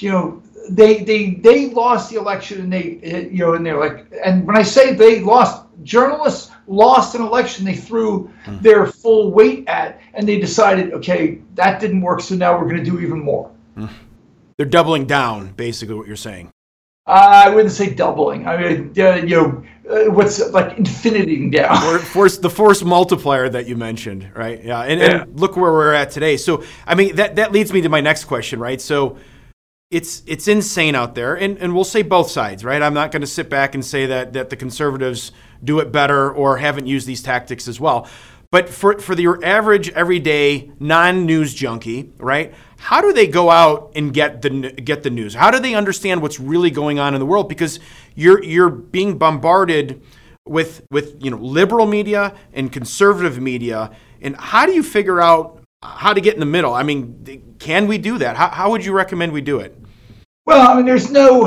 you 0.00 0.10
know, 0.10 0.42
they 0.68 1.04
they 1.04 1.34
they 1.34 1.70
lost 1.70 2.10
the 2.10 2.16
election 2.16 2.60
and 2.60 2.72
they 2.72 3.28
you 3.30 3.38
know 3.38 3.54
and 3.54 3.64
they're 3.64 3.78
like 3.78 4.06
and 4.24 4.46
when 4.46 4.56
I 4.56 4.62
say 4.62 4.94
they 4.94 5.20
lost 5.20 5.64
journalists 5.82 6.51
lost 6.66 7.14
an 7.14 7.22
election 7.22 7.64
they 7.64 7.74
threw 7.74 8.30
mm. 8.44 8.60
their 8.62 8.86
full 8.86 9.32
weight 9.32 9.68
at, 9.68 10.00
and 10.14 10.28
they 10.28 10.38
decided, 10.38 10.92
okay, 10.92 11.38
that 11.54 11.80
didn't 11.80 12.00
work, 12.00 12.20
so 12.20 12.34
now 12.34 12.58
we're 12.58 12.68
going 12.68 12.82
to 12.82 12.90
do 12.90 13.00
even 13.00 13.20
more. 13.20 13.50
Mm. 13.76 13.90
They're 14.56 14.66
doubling 14.66 15.06
down, 15.06 15.52
basically, 15.52 15.94
what 15.94 16.06
you're 16.06 16.16
saying. 16.16 16.52
Uh, 17.06 17.44
I 17.46 17.48
wouldn't 17.48 17.72
say 17.72 17.92
doubling. 17.92 18.46
I 18.46 18.56
mean, 18.56 18.92
uh, 18.96 19.14
you 19.16 19.36
know, 19.36 19.64
uh, 19.90 20.10
what's 20.12 20.38
like 20.50 20.78
infinitying 20.78 21.50
down. 21.50 21.98
force 21.98 22.38
the 22.38 22.50
force 22.50 22.84
multiplier 22.84 23.48
that 23.48 23.66
you 23.66 23.76
mentioned, 23.76 24.30
right? 24.36 24.62
Yeah, 24.62 24.82
and, 24.82 25.00
yeah. 25.00 25.22
and 25.22 25.40
look 25.40 25.56
where 25.56 25.72
we're 25.72 25.94
at 25.94 26.12
today. 26.12 26.36
So, 26.36 26.62
I 26.86 26.94
mean, 26.94 27.16
that 27.16 27.36
that 27.36 27.50
leads 27.50 27.72
me 27.72 27.80
to 27.80 27.88
my 27.88 28.00
next 28.00 28.26
question, 28.26 28.60
right? 28.60 28.80
So, 28.80 29.18
it's 29.90 30.22
it's 30.26 30.46
insane 30.46 30.94
out 30.94 31.16
there, 31.16 31.34
and, 31.34 31.58
and 31.58 31.74
we'll 31.74 31.84
say 31.84 32.02
both 32.02 32.30
sides, 32.30 32.64
right? 32.64 32.80
I'm 32.80 32.94
not 32.94 33.10
going 33.10 33.20
to 33.20 33.26
sit 33.26 33.50
back 33.50 33.74
and 33.74 33.84
say 33.84 34.06
that 34.06 34.32
that 34.34 34.48
the 34.48 34.56
conservatives 34.56 35.32
do 35.62 35.78
it 35.78 35.92
better 35.92 36.30
or 36.30 36.58
haven't 36.58 36.86
used 36.86 37.06
these 37.06 37.22
tactics 37.22 37.68
as 37.68 37.80
well. 37.80 38.08
But 38.50 38.68
for 38.68 38.98
for 38.98 39.18
your 39.18 39.42
average 39.44 39.88
everyday 39.90 40.70
non-news 40.78 41.54
junkie, 41.54 42.12
right? 42.18 42.52
how 42.82 43.00
do 43.00 43.12
they 43.12 43.28
go 43.28 43.48
out 43.48 43.92
and 43.94 44.12
get 44.12 44.42
the 44.42 44.72
get 44.72 45.04
the 45.04 45.10
news? 45.10 45.34
How 45.34 45.52
do 45.52 45.60
they 45.60 45.74
understand 45.74 46.20
what's 46.20 46.40
really 46.40 46.70
going 46.70 46.98
on 46.98 47.14
in 47.14 47.20
the 47.20 47.26
world? 47.26 47.48
Because 47.48 47.78
you're 48.16 48.42
you're 48.42 48.70
being 48.70 49.18
bombarded 49.18 50.02
with 50.44 50.84
with 50.90 51.16
you 51.22 51.30
know 51.30 51.36
liberal 51.36 51.86
media 51.86 52.34
and 52.52 52.72
conservative 52.72 53.40
media, 53.40 53.92
and 54.20 54.34
how 54.36 54.66
do 54.66 54.72
you 54.72 54.82
figure 54.82 55.20
out 55.20 55.62
how 55.80 56.12
to 56.12 56.20
get 56.20 56.34
in 56.34 56.40
the 56.40 56.46
middle? 56.46 56.74
I 56.74 56.82
mean, 56.82 57.54
can 57.60 57.86
we 57.86 57.98
do 57.98 58.18
that? 58.18 58.34
How, 58.36 58.48
how 58.48 58.70
would 58.72 58.84
you 58.84 58.92
recommend 58.92 59.30
we 59.32 59.42
do 59.42 59.60
it? 59.60 59.78
Well, 60.44 60.68
I 60.68 60.74
mean, 60.74 60.84
there's 60.84 61.08
no, 61.08 61.44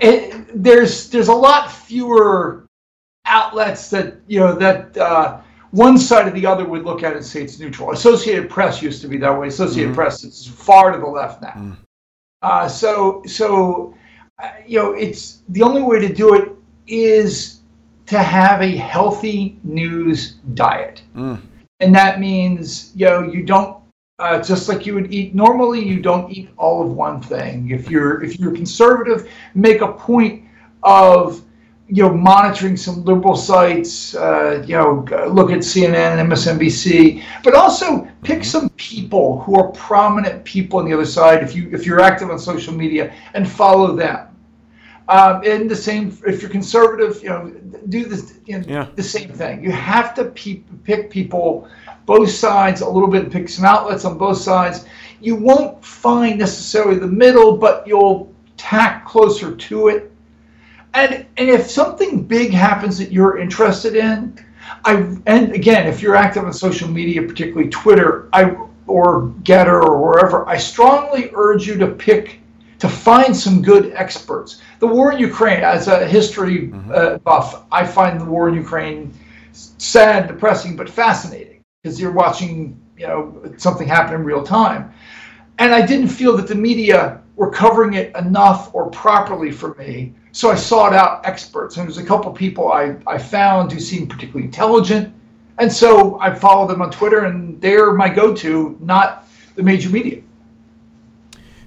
it, 0.00 0.46
there's 0.54 1.10
there's 1.10 1.28
a 1.28 1.34
lot 1.34 1.70
fewer 1.70 2.64
outlets 3.30 3.88
that 3.90 4.16
you 4.26 4.40
know 4.40 4.54
that. 4.54 4.96
Uh, 4.96 5.40
one 5.72 5.96
side 5.98 6.26
or 6.26 6.32
the 6.32 6.44
other 6.44 6.64
would 6.64 6.84
look 6.84 7.04
at 7.04 7.12
it 7.12 7.18
and 7.18 7.24
say 7.24 7.44
it's 7.44 7.60
neutral. 7.60 7.92
Associated 7.92 8.50
Press 8.50 8.82
used 8.82 9.00
to 9.02 9.08
be 9.08 9.16
that 9.18 9.38
way. 9.38 9.46
Associated 9.46 9.90
mm-hmm. 9.90 9.94
Press 9.94 10.24
is 10.24 10.46
far 10.46 10.90
to 10.90 10.98
the 10.98 11.06
left 11.06 11.42
now. 11.42 11.52
Mm. 11.52 11.76
Uh, 12.42 12.68
so, 12.68 13.22
so 13.26 13.94
uh, 14.42 14.50
you 14.66 14.78
know, 14.78 14.92
it's 14.92 15.42
the 15.50 15.62
only 15.62 15.82
way 15.82 16.00
to 16.00 16.12
do 16.12 16.34
it 16.34 16.52
is 16.86 17.60
to 18.06 18.18
have 18.18 18.62
a 18.62 18.76
healthy 18.76 19.58
news 19.62 20.32
diet, 20.54 21.02
mm. 21.14 21.40
and 21.80 21.94
that 21.94 22.18
means 22.18 22.92
you 22.94 23.06
know 23.06 23.22
you 23.22 23.44
don't. 23.44 23.78
Uh, 24.18 24.42
just 24.42 24.68
like 24.68 24.84
you 24.84 24.92
would 24.92 25.12
eat 25.12 25.34
normally, 25.34 25.82
you 25.82 25.98
don't 25.98 26.30
eat 26.30 26.50
all 26.58 26.82
of 26.82 26.92
one 26.92 27.22
thing. 27.22 27.70
If 27.70 27.90
you're 27.90 28.22
if 28.22 28.38
you're 28.38 28.52
conservative, 28.52 29.30
make 29.54 29.80
a 29.80 29.92
point 29.92 30.44
of 30.82 31.42
you 31.92 32.04
know, 32.04 32.14
monitoring 32.14 32.76
some 32.76 33.04
liberal 33.04 33.34
sites, 33.34 34.14
uh, 34.14 34.62
you 34.66 34.76
know, 34.76 35.04
look 35.28 35.50
at 35.50 35.58
CNN 35.58 36.20
and 36.20 36.32
MSNBC, 36.32 37.22
but 37.42 37.54
also 37.54 38.08
pick 38.22 38.38
mm-hmm. 38.38 38.44
some 38.44 38.68
people 38.70 39.40
who 39.40 39.58
are 39.58 39.72
prominent 39.72 40.44
people 40.44 40.78
on 40.78 40.84
the 40.84 40.94
other 40.94 41.04
side. 41.04 41.42
If 41.42 41.54
you 41.54 41.68
if 41.72 41.86
you're 41.86 42.00
active 42.00 42.30
on 42.30 42.38
social 42.38 42.72
media 42.72 43.12
and 43.34 43.50
follow 43.50 43.96
them, 43.96 44.28
um, 45.08 45.42
and 45.44 45.68
the 45.68 45.74
same 45.74 46.16
if 46.24 46.40
you're 46.40 46.50
conservative, 46.50 47.20
you 47.24 47.30
know, 47.30 47.52
do 47.88 48.04
this, 48.04 48.34
you 48.46 48.60
know, 48.60 48.64
yeah. 48.68 48.86
the 48.94 49.02
same 49.02 49.30
thing. 49.30 49.64
You 49.64 49.72
have 49.72 50.14
to 50.14 50.26
pe- 50.26 50.62
pick 50.84 51.10
people, 51.10 51.68
both 52.06 52.30
sides 52.30 52.82
a 52.82 52.88
little 52.88 53.08
bit, 53.08 53.32
pick 53.32 53.48
some 53.48 53.64
outlets 53.64 54.04
on 54.04 54.16
both 54.16 54.38
sides. 54.38 54.86
You 55.20 55.34
won't 55.34 55.84
find 55.84 56.38
necessarily 56.38 57.00
the 57.00 57.08
middle, 57.08 57.56
but 57.56 57.84
you'll 57.84 58.32
tack 58.56 59.04
closer 59.04 59.56
to 59.56 59.88
it 59.88 60.12
and 60.94 61.26
and 61.36 61.48
if 61.48 61.70
something 61.70 62.22
big 62.24 62.52
happens 62.52 62.98
that 62.98 63.12
you're 63.12 63.38
interested 63.38 63.94
in, 63.94 64.38
I 64.84 65.16
and 65.26 65.52
again, 65.52 65.86
if 65.86 66.02
you're 66.02 66.16
active 66.16 66.44
on 66.44 66.52
social 66.52 66.88
media, 66.88 67.22
particularly 67.22 67.70
Twitter, 67.70 68.28
I 68.32 68.56
or 68.86 69.28
Gettr 69.42 69.82
or 69.82 70.02
wherever, 70.02 70.48
I 70.48 70.56
strongly 70.56 71.30
urge 71.34 71.66
you 71.66 71.76
to 71.78 71.86
pick 71.86 72.40
to 72.80 72.88
find 72.88 73.36
some 73.36 73.62
good 73.62 73.92
experts. 73.94 74.60
The 74.78 74.86
war 74.86 75.12
in 75.12 75.18
Ukraine, 75.18 75.62
as 75.62 75.86
a 75.86 76.06
history 76.06 76.68
mm-hmm. 76.68 76.90
uh, 76.92 77.18
buff, 77.18 77.66
I 77.70 77.86
find 77.86 78.20
the 78.20 78.24
war 78.24 78.48
in 78.48 78.54
Ukraine 78.54 79.12
sad, 79.52 80.28
depressing, 80.28 80.76
but 80.76 80.88
fascinating 80.88 81.62
because 81.82 82.00
you're 82.00 82.12
watching, 82.12 82.80
you 82.96 83.06
know, 83.06 83.54
something 83.58 83.86
happen 83.86 84.14
in 84.14 84.24
real 84.24 84.42
time. 84.42 84.92
And 85.58 85.74
I 85.74 85.84
didn't 85.84 86.08
feel 86.08 86.36
that 86.38 86.48
the 86.48 86.54
media 86.54 87.20
were 87.36 87.50
covering 87.50 87.94
it 87.94 88.16
enough 88.16 88.74
or 88.74 88.90
properly 88.90 89.50
for 89.50 89.74
me 89.74 90.14
so 90.32 90.50
I 90.50 90.54
sought 90.54 90.94
out 90.94 91.26
experts, 91.26 91.76
and 91.76 91.86
there's 91.86 91.98
a 91.98 92.04
couple 92.04 92.32
people 92.32 92.72
I, 92.72 92.96
I 93.06 93.18
found 93.18 93.72
who 93.72 93.80
seemed 93.80 94.10
particularly 94.10 94.46
intelligent. 94.46 95.14
And 95.58 95.70
so 95.70 96.18
I 96.20 96.34
follow 96.34 96.66
them 96.66 96.80
on 96.80 96.90
Twitter, 96.90 97.24
and 97.24 97.60
they're 97.60 97.92
my 97.92 98.08
go 98.08 98.34
to, 98.36 98.76
not 98.80 99.26
the 99.56 99.62
major 99.62 99.90
media. 99.90 100.22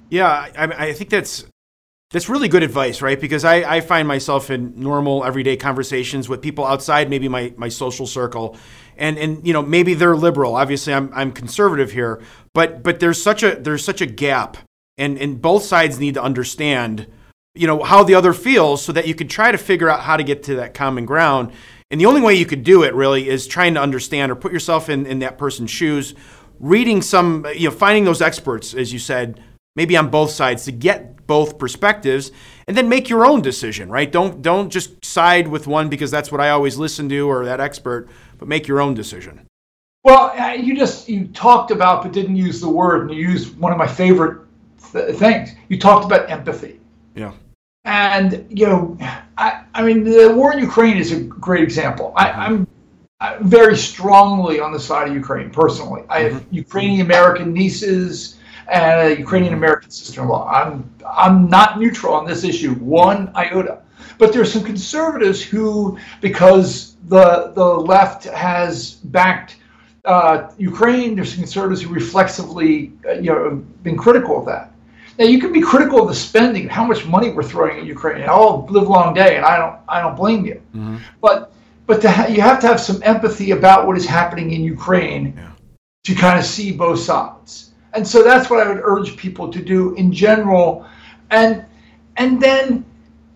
Yeah, 0.08 0.28
I, 0.28 0.88
I 0.88 0.92
think 0.92 1.10
that's 1.10 1.44
that's 2.10 2.28
really 2.28 2.48
good 2.48 2.62
advice, 2.62 3.02
right? 3.02 3.20
Because 3.20 3.44
I, 3.44 3.76
I 3.76 3.80
find 3.80 4.06
myself 4.06 4.50
in 4.50 4.78
normal 4.78 5.24
everyday 5.24 5.56
conversations 5.56 6.28
with 6.28 6.42
people 6.42 6.64
outside 6.64 7.10
maybe 7.10 7.28
my, 7.28 7.52
my 7.56 7.68
social 7.68 8.06
circle. 8.06 8.56
And 8.96 9.18
and 9.18 9.44
you 9.44 9.52
know, 9.52 9.62
maybe 9.62 9.94
they're 9.94 10.14
liberal. 10.14 10.54
Obviously 10.54 10.94
I'm 10.94 11.10
I'm 11.12 11.32
conservative 11.32 11.90
here, 11.90 12.22
but 12.52 12.84
but 12.84 13.00
there's 13.00 13.20
such 13.20 13.42
a 13.42 13.56
there's 13.56 13.84
such 13.84 14.00
a 14.00 14.06
gap 14.06 14.56
and 14.96 15.18
and 15.18 15.42
both 15.42 15.64
sides 15.64 15.98
need 15.98 16.14
to 16.14 16.22
understand 16.22 17.08
you 17.54 17.66
know 17.66 17.82
how 17.82 18.02
the 18.02 18.14
other 18.14 18.32
feels 18.32 18.84
so 18.84 18.92
that 18.92 19.06
you 19.06 19.14
can 19.14 19.28
try 19.28 19.52
to 19.52 19.58
figure 19.58 19.88
out 19.88 20.00
how 20.00 20.16
to 20.16 20.24
get 20.24 20.42
to 20.44 20.56
that 20.56 20.74
common 20.74 21.06
ground. 21.06 21.52
And 21.90 22.00
the 22.00 22.06
only 22.06 22.20
way 22.20 22.34
you 22.34 22.46
could 22.46 22.64
do 22.64 22.82
it 22.82 22.94
really 22.94 23.28
is 23.28 23.46
trying 23.46 23.74
to 23.74 23.80
understand 23.80 24.32
or 24.32 24.34
put 24.34 24.52
yourself 24.52 24.88
in, 24.88 25.06
in 25.06 25.20
that 25.20 25.38
person's 25.38 25.70
shoes 25.70 26.14
reading 26.60 27.02
some 27.02 27.46
you 27.54 27.68
know 27.68 27.74
finding 27.74 28.04
those 28.04 28.22
experts 28.22 28.74
as 28.74 28.92
you 28.92 28.98
said 28.98 29.42
maybe 29.76 29.96
on 29.96 30.08
both 30.08 30.30
sides 30.30 30.64
to 30.64 30.72
get 30.72 31.26
both 31.26 31.58
perspectives 31.58 32.30
and 32.68 32.76
then 32.76 32.88
make 32.88 33.08
your 33.08 33.26
own 33.26 33.42
decision 33.42 33.88
right? 33.88 34.10
Don't 34.10 34.42
don't 34.42 34.70
just 34.70 35.04
side 35.04 35.46
with 35.46 35.66
one 35.66 35.88
because 35.88 36.10
that's 36.10 36.32
what 36.32 36.40
i 36.40 36.50
always 36.50 36.76
listen 36.76 37.08
to 37.08 37.28
or 37.28 37.44
that 37.44 37.60
expert 37.60 38.08
but 38.38 38.48
make 38.48 38.66
your 38.66 38.80
own 38.80 38.94
decision. 38.94 39.46
Well 40.02 40.34
you 40.56 40.76
just 40.76 41.08
you 41.08 41.28
talked 41.28 41.70
about 41.70 42.02
but 42.02 42.12
didn't 42.12 42.36
use 42.36 42.60
the 42.60 42.68
word 42.68 43.02
and 43.02 43.18
you 43.18 43.28
used 43.28 43.56
one 43.58 43.70
of 43.70 43.78
my 43.78 43.86
favorite 43.86 44.44
th- 44.92 45.16
things. 45.16 45.50
You 45.68 45.78
talked 45.78 46.04
about 46.04 46.28
empathy. 46.30 46.80
Yeah 47.14 47.32
and 47.84 48.46
you 48.50 48.66
know, 48.66 48.96
I, 49.36 49.64
I 49.74 49.82
mean, 49.82 50.04
the 50.04 50.32
war 50.34 50.52
in 50.52 50.58
Ukraine 50.58 50.96
is 50.96 51.12
a 51.12 51.20
great 51.20 51.62
example. 51.62 52.12
I, 52.16 52.28
mm-hmm. 52.28 53.48
very 53.48 53.76
strongly 53.76 54.60
on 54.60 54.72
the 54.72 54.80
side 54.80 55.08
of 55.08 55.14
Ukraine 55.14 55.50
personally. 55.50 56.02
I 56.08 56.20
have 56.20 56.32
mm-hmm. 56.32 56.54
Ukrainian 56.54 57.00
American 57.02 57.52
nieces 57.52 58.38
and 58.68 59.12
a 59.12 59.18
Ukrainian 59.18 59.54
American 59.54 59.90
sister-in-law. 59.90 60.48
I'm 60.48 60.90
I'm 61.06 61.50
not 61.50 61.78
neutral 61.78 62.14
on 62.14 62.26
this 62.26 62.44
issue 62.44 62.74
one 62.74 63.30
iota. 63.34 63.80
But 64.16 64.32
there's 64.32 64.52
some 64.52 64.62
conservatives 64.62 65.42
who, 65.42 65.98
because 66.20 66.96
the 67.08 67.52
the 67.54 67.64
left 67.64 68.24
has 68.24 68.92
backed 68.92 69.56
uh, 70.04 70.50
Ukraine, 70.58 71.16
there's 71.16 71.30
some 71.30 71.38
conservatives 71.38 71.82
who 71.82 71.88
reflexively, 71.88 72.92
uh, 73.08 73.12
you 73.12 73.30
know, 73.30 73.64
been 73.82 73.96
critical 73.96 74.38
of 74.38 74.44
that. 74.46 74.73
Now 75.18 75.26
you 75.26 75.38
can 75.38 75.52
be 75.52 75.60
critical 75.60 76.02
of 76.02 76.08
the 76.08 76.14
spending, 76.14 76.68
how 76.68 76.84
much 76.84 77.06
money 77.06 77.30
we're 77.30 77.44
throwing 77.44 77.78
at 77.78 77.86
Ukraine 77.86 78.28
all 78.28 78.66
live 78.68 78.88
long 78.88 79.14
day, 79.14 79.36
and 79.36 79.44
I 79.44 79.56
don't 79.58 79.76
I 79.88 80.00
don't 80.00 80.16
blame 80.16 80.44
you. 80.44 80.60
Mm-hmm. 80.74 80.96
But 81.20 81.52
but 81.86 82.02
ha- 82.02 82.26
you 82.26 82.40
have 82.40 82.60
to 82.60 82.66
have 82.66 82.80
some 82.80 83.02
empathy 83.02 83.52
about 83.52 83.86
what 83.86 83.96
is 83.96 84.06
happening 84.06 84.52
in 84.52 84.62
Ukraine 84.62 85.34
yeah. 85.36 85.50
to 86.04 86.14
kind 86.14 86.38
of 86.38 86.44
see 86.44 86.72
both 86.72 86.98
sides. 86.98 87.72
And 87.92 88.06
so 88.06 88.24
that's 88.24 88.50
what 88.50 88.66
I 88.66 88.68
would 88.68 88.80
urge 88.82 89.16
people 89.16 89.52
to 89.52 89.62
do 89.62 89.94
in 89.94 90.12
general. 90.12 90.86
And 91.30 91.64
and 92.16 92.40
then 92.42 92.84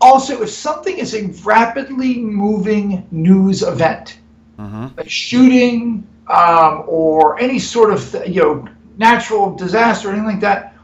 also 0.01 0.43
if 0.43 0.51
something 0.51 0.97
is 0.99 1.15
a 1.15 1.27
rapidly 1.45 2.19
moving 2.19 3.07
news 3.11 3.63
event, 3.63 4.19
mm-hmm. 4.59 4.99
a 4.99 5.09
shooting 5.09 6.07
um, 6.27 6.85
or 6.87 7.39
any 7.39 7.59
sort 7.59 7.93
of 7.93 8.15
you 8.27 8.43
know 8.43 8.69
natural 8.97 9.55
disaster 9.55 10.09
or 10.09 10.13
anything 10.13 10.27
like 10.27 10.41
that 10.41 10.75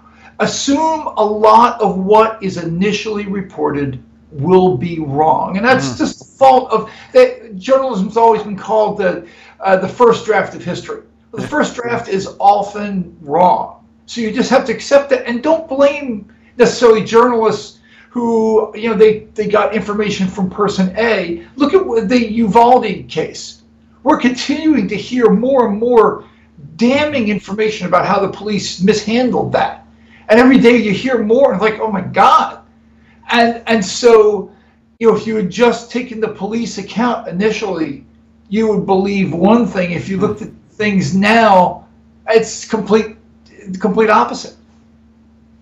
assume 0.40 1.06
a 1.16 1.24
lot 1.24 1.80
of 1.80 1.98
what 1.98 2.42
is 2.42 2.56
initially 2.56 3.26
reported 3.26 4.02
will 4.30 4.76
be 4.76 4.98
wrong, 4.98 5.56
and 5.56 5.64
that's 5.64 5.90
mm. 5.90 5.98
just 5.98 6.18
the 6.18 6.24
fault 6.24 6.70
of 6.72 6.90
that. 7.12 7.56
Journalism's 7.56 8.16
always 8.16 8.42
been 8.42 8.56
called 8.56 8.98
the 8.98 9.26
uh, 9.60 9.76
the 9.76 9.88
first 9.88 10.26
draft 10.26 10.54
of 10.54 10.64
history. 10.64 11.02
The 11.32 11.46
first 11.46 11.74
draft 11.74 12.08
is 12.08 12.36
often 12.38 13.16
wrong, 13.20 13.86
so 14.06 14.20
you 14.20 14.32
just 14.32 14.50
have 14.50 14.64
to 14.66 14.72
accept 14.72 15.12
it 15.12 15.24
and 15.26 15.42
don't 15.42 15.68
blame 15.68 16.32
necessarily 16.56 17.04
journalists 17.04 17.80
who 18.10 18.76
you 18.76 18.90
know 18.90 18.96
they 18.96 19.20
they 19.34 19.46
got 19.46 19.74
information 19.74 20.26
from 20.26 20.50
person 20.50 20.94
A. 20.96 21.46
Look 21.56 21.74
at 21.74 22.08
the 22.08 22.32
Uvalde 22.32 23.08
case. 23.08 23.62
We're 24.02 24.18
continuing 24.18 24.88
to 24.88 24.96
hear 24.96 25.30
more 25.30 25.68
and 25.68 25.78
more 25.78 26.24
damning 26.76 27.28
information 27.28 27.86
about 27.86 28.04
how 28.04 28.20
the 28.20 28.28
police 28.28 28.82
mishandled 28.82 29.52
that 29.52 29.83
and 30.34 30.40
every 30.40 30.58
day 30.58 30.76
you 30.76 30.90
hear 30.90 31.22
more 31.22 31.52
and 31.52 31.60
like, 31.60 31.78
oh 31.78 31.92
my 31.92 32.00
God. 32.00 32.58
And 33.30 33.62
and 33.68 33.84
so, 33.84 34.50
you 34.98 35.08
know, 35.08 35.16
if 35.16 35.28
you 35.28 35.36
had 35.36 35.48
just 35.48 35.92
taken 35.92 36.20
the 36.20 36.26
police 36.26 36.76
account 36.76 37.28
initially, 37.28 38.04
you 38.48 38.66
would 38.66 38.84
believe 38.84 39.32
one 39.32 39.64
thing. 39.64 39.92
If 39.92 40.08
you 40.08 40.16
looked 40.18 40.42
at 40.42 40.50
things 40.70 41.14
now, 41.14 41.86
it's 42.28 42.64
complete 42.64 43.16
complete 43.78 44.10
opposite. 44.10 44.56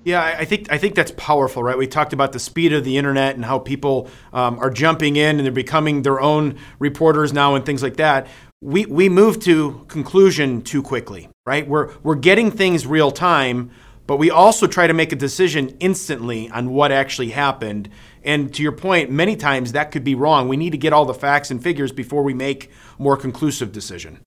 Yeah, 0.05 0.23
I 0.39 0.47
think 0.47 0.73
I 0.73 0.79
think 0.79 0.95
that's 0.95 1.13
powerful, 1.19 1.63
right? 1.63 1.77
We 1.77 1.87
talked 1.87 2.15
about 2.15 2.33
the 2.33 2.39
speed 2.39 2.73
of 2.73 2.83
the 2.83 2.97
internet 2.97 3.35
and 3.35 3.45
how 3.45 3.59
people 3.59 4.09
um, 4.33 4.59
are 4.59 4.71
jumping 4.71 5.17
in 5.17 5.37
and 5.37 5.45
they're 5.45 5.53
becoming 5.53 6.01
their 6.01 6.19
own 6.19 6.57
reporters 6.79 7.35
now 7.35 7.57
and 7.57 7.67
things 7.67 7.83
like 7.83 7.97
that. 7.97 8.27
We 8.63 8.87
we 8.87 9.11
move 9.11 9.39
to 9.41 9.85
conclusion 9.89 10.63
too 10.63 10.83
quickly, 10.83 11.29
right? 11.45 11.69
We're 11.69 11.91
we're 12.03 12.15
getting 12.15 12.51
things 12.51 12.87
real 12.87 13.11
time, 13.11 13.71
but 14.07 14.17
we 14.17 14.31
also 14.31 14.67
try 14.67 14.87
to 14.87 14.95
make 14.95 15.13
a 15.13 15.17
decision 15.17 15.77
instantly 15.81 16.51
on 16.51 16.71
what 16.71 16.93
actually 16.93 17.31
happened. 17.31 17.89
And 18.25 18.53
to 18.55 18.63
your 18.63 18.73
point, 18.73 19.11
many 19.11 19.37
times 19.37 19.73
that 19.73 19.91
could 19.91 20.05
be 20.05 20.15
wrong. 20.15 20.49
We 20.49 20.57
need 20.57 20.71
to 20.71 20.79
get 20.79 20.93
all 20.93 21.05
the 21.05 21.15
facts 21.15 21.51
and 21.51 21.63
figures 21.63 21.93
before 21.93 22.23
we 22.23 22.35
make 22.35 22.71
more 22.99 23.17
conclusive 23.17 23.73
decision. 23.73 24.21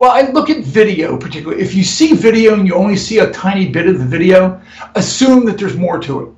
Well, 0.00 0.10
I 0.10 0.30
look 0.32 0.50
at 0.50 0.64
video 0.64 1.16
particularly. 1.16 1.62
If 1.62 1.74
you 1.74 1.84
see 1.84 2.14
video 2.14 2.54
and 2.54 2.66
you 2.66 2.74
only 2.74 2.96
see 2.96 3.18
a 3.18 3.30
tiny 3.30 3.68
bit 3.68 3.86
of 3.86 3.98
the 3.98 4.04
video, 4.04 4.60
assume 4.96 5.46
that 5.46 5.56
there's 5.56 5.76
more 5.76 5.98
to 6.00 6.22
it. 6.22 6.28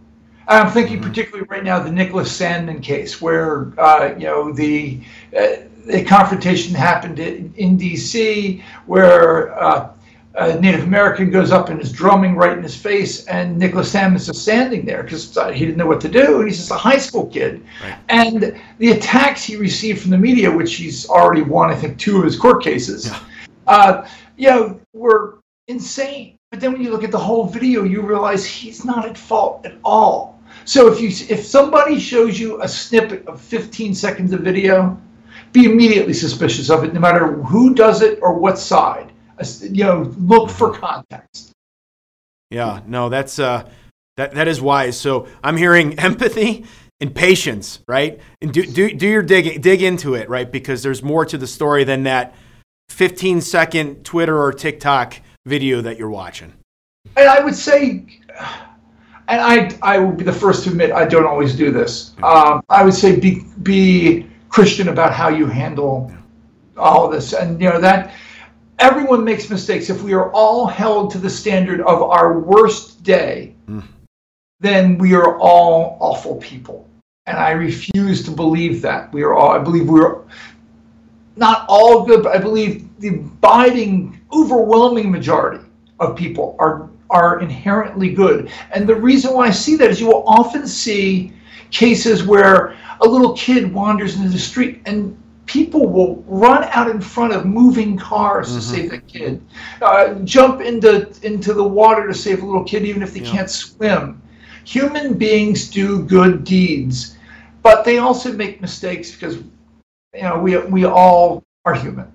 I'm 0.48 0.70
thinking 0.70 0.98
mm-hmm. 0.98 1.08
particularly 1.08 1.46
right 1.48 1.64
now 1.64 1.80
the 1.80 1.90
Nicholas 1.90 2.38
Sandmann 2.38 2.82
case, 2.82 3.20
where 3.20 3.72
uh, 3.80 4.14
you 4.16 4.26
know 4.26 4.52
the 4.52 5.00
uh, 5.36 5.56
the 5.86 6.04
confrontation 6.04 6.74
happened 6.74 7.18
in, 7.18 7.52
in 7.56 7.76
D.C., 7.76 8.62
where 8.86 9.58
uh, 9.58 9.90
a 10.36 10.60
Native 10.60 10.84
American 10.84 11.30
goes 11.30 11.50
up 11.50 11.68
and 11.68 11.80
is 11.80 11.90
drumming 11.90 12.36
right 12.36 12.56
in 12.56 12.62
his 12.62 12.76
face, 12.76 13.26
and 13.26 13.58
Nicholas 13.58 13.92
Sandmann 13.92 14.16
is 14.16 14.40
standing 14.40 14.84
there 14.84 15.02
because 15.02 15.36
uh, 15.36 15.50
he 15.50 15.64
didn't 15.64 15.78
know 15.78 15.86
what 15.86 16.00
to 16.02 16.08
do, 16.08 16.40
and 16.40 16.48
he's 16.48 16.58
just 16.58 16.70
a 16.70 16.74
high 16.74 16.98
school 16.98 17.26
kid. 17.26 17.64
Right. 17.82 17.98
And 18.08 18.60
the 18.78 18.92
attacks 18.92 19.44
he 19.44 19.56
received 19.56 20.02
from 20.02 20.10
the 20.10 20.18
media, 20.18 20.50
which 20.50 20.74
he's 20.74 21.08
already 21.08 21.42
won, 21.42 21.70
I 21.70 21.74
think, 21.74 21.98
two 21.98 22.18
of 22.18 22.24
his 22.24 22.38
court 22.38 22.62
cases. 22.62 23.06
Yeah 23.06 23.20
uh, 23.66 24.06
you 24.36 24.48
know, 24.48 24.80
were 24.92 25.38
insane. 25.68 26.38
But 26.50 26.60
then 26.60 26.72
when 26.72 26.82
you 26.82 26.90
look 26.90 27.04
at 27.04 27.10
the 27.10 27.18
whole 27.18 27.46
video, 27.46 27.84
you 27.84 28.02
realize 28.02 28.44
he's 28.44 28.84
not 28.84 29.06
at 29.06 29.18
fault 29.18 29.66
at 29.66 29.76
all. 29.84 30.40
So 30.64 30.92
if 30.92 31.00
you 31.00 31.08
if 31.08 31.44
somebody 31.44 31.98
shows 31.98 32.38
you 32.38 32.62
a 32.62 32.68
snippet 32.68 33.26
of 33.26 33.40
15 33.40 33.94
seconds 33.94 34.32
of 34.32 34.40
video, 34.40 35.00
be 35.52 35.64
immediately 35.64 36.12
suspicious 36.12 36.70
of 36.70 36.84
it, 36.84 36.94
no 36.94 37.00
matter 37.00 37.32
who 37.42 37.74
does 37.74 38.02
it 38.02 38.18
or 38.22 38.32
what 38.34 38.58
side. 38.58 39.12
You 39.60 39.84
know, 39.84 40.14
look 40.18 40.50
for 40.50 40.72
context. 40.72 41.52
Yeah, 42.50 42.80
no, 42.86 43.08
that's 43.08 43.38
uh, 43.38 43.68
that 44.16 44.34
that 44.34 44.48
is 44.48 44.60
wise. 44.60 44.98
So 44.98 45.28
I'm 45.42 45.56
hearing 45.56 45.98
empathy 45.98 46.64
and 47.00 47.14
patience, 47.14 47.80
right? 47.88 48.20
And 48.40 48.52
do 48.52 48.64
do 48.64 48.94
do 48.94 49.06
your 49.06 49.22
dig 49.22 49.60
dig 49.62 49.82
into 49.82 50.14
it, 50.14 50.28
right? 50.28 50.50
Because 50.50 50.82
there's 50.82 51.02
more 51.02 51.24
to 51.26 51.36
the 51.36 51.46
story 51.46 51.84
than 51.84 52.04
that 52.04 52.34
15 52.88 53.40
second 53.40 54.04
Twitter 54.04 54.40
or 54.40 54.52
TikTok 54.52 55.20
video 55.44 55.80
that 55.80 55.98
you're 55.98 56.10
watching? 56.10 56.52
And 57.16 57.28
I 57.28 57.42
would 57.42 57.54
say, 57.54 58.04
and 59.28 59.40
I, 59.40 59.70
I 59.82 59.98
will 59.98 60.12
be 60.12 60.24
the 60.24 60.32
first 60.32 60.64
to 60.64 60.70
admit 60.70 60.92
I 60.92 61.06
don't 61.06 61.26
always 61.26 61.54
do 61.54 61.70
this. 61.70 62.14
Um, 62.22 62.62
I 62.68 62.84
would 62.84 62.94
say 62.94 63.18
be, 63.18 63.44
be 63.62 64.28
Christian 64.48 64.88
about 64.88 65.12
how 65.12 65.28
you 65.28 65.46
handle 65.46 66.12
all 66.76 67.06
of 67.06 67.12
this. 67.12 67.32
And, 67.32 67.60
you 67.60 67.68
know, 67.68 67.80
that 67.80 68.14
everyone 68.78 69.24
makes 69.24 69.48
mistakes. 69.50 69.90
If 69.90 70.02
we 70.02 70.12
are 70.12 70.30
all 70.32 70.66
held 70.66 71.10
to 71.12 71.18
the 71.18 71.30
standard 71.30 71.80
of 71.80 72.02
our 72.02 72.38
worst 72.38 73.02
day, 73.02 73.54
mm. 73.68 73.82
then 74.60 74.98
we 74.98 75.14
are 75.14 75.38
all 75.38 75.96
awful 76.00 76.36
people. 76.36 76.88
And 77.26 77.36
I 77.36 77.50
refuse 77.50 78.24
to 78.24 78.30
believe 78.30 78.82
that. 78.82 79.12
We 79.12 79.22
are 79.22 79.34
all, 79.34 79.50
I 79.50 79.58
believe 79.58 79.88
we're, 79.88 80.22
not 81.36 81.66
all 81.68 82.04
good, 82.04 82.22
but 82.22 82.34
I 82.34 82.38
believe 82.38 82.88
the 82.98 83.08
abiding, 83.08 84.20
overwhelming 84.32 85.10
majority 85.10 85.64
of 85.98 86.16
people 86.16 86.56
are 86.58 86.88
are 87.10 87.40
inherently 87.40 88.12
good. 88.12 88.50
And 88.72 88.88
the 88.88 88.94
reason 88.94 89.32
why 89.32 89.46
I 89.46 89.50
see 89.50 89.76
that 89.76 89.90
is 89.90 90.00
you 90.00 90.08
will 90.08 90.24
often 90.26 90.66
see 90.66 91.32
cases 91.70 92.24
where 92.24 92.76
a 93.00 93.06
little 93.06 93.34
kid 93.34 93.72
wanders 93.72 94.16
into 94.16 94.28
the 94.28 94.38
street 94.38 94.82
and 94.86 95.16
people 95.46 95.88
will 95.88 96.22
run 96.26 96.64
out 96.64 96.90
in 96.90 97.00
front 97.00 97.32
of 97.32 97.46
moving 97.46 97.96
cars 97.96 98.48
mm-hmm. 98.48 98.58
to 98.58 98.62
save 98.62 98.90
the 98.90 98.98
kid, 98.98 99.42
uh, 99.80 100.14
jump 100.24 100.60
into 100.60 101.08
into 101.22 101.54
the 101.54 101.64
water 101.64 102.06
to 102.06 102.14
save 102.14 102.42
a 102.42 102.46
little 102.46 102.64
kid 102.64 102.84
even 102.84 103.02
if 103.02 103.14
they 103.14 103.20
yeah. 103.20 103.30
can't 103.30 103.50
swim. 103.50 104.20
Human 104.64 105.14
beings 105.14 105.70
do 105.70 106.02
good 106.02 106.44
deeds, 106.44 107.16
but 107.62 107.84
they 107.84 107.98
also 107.98 108.32
make 108.32 108.60
mistakes 108.60 109.12
because 109.12 109.36
you 110.16 110.22
know, 110.22 110.38
we 110.38 110.56
we 110.58 110.84
all 110.84 111.42
are 111.64 111.74
human. 111.74 112.10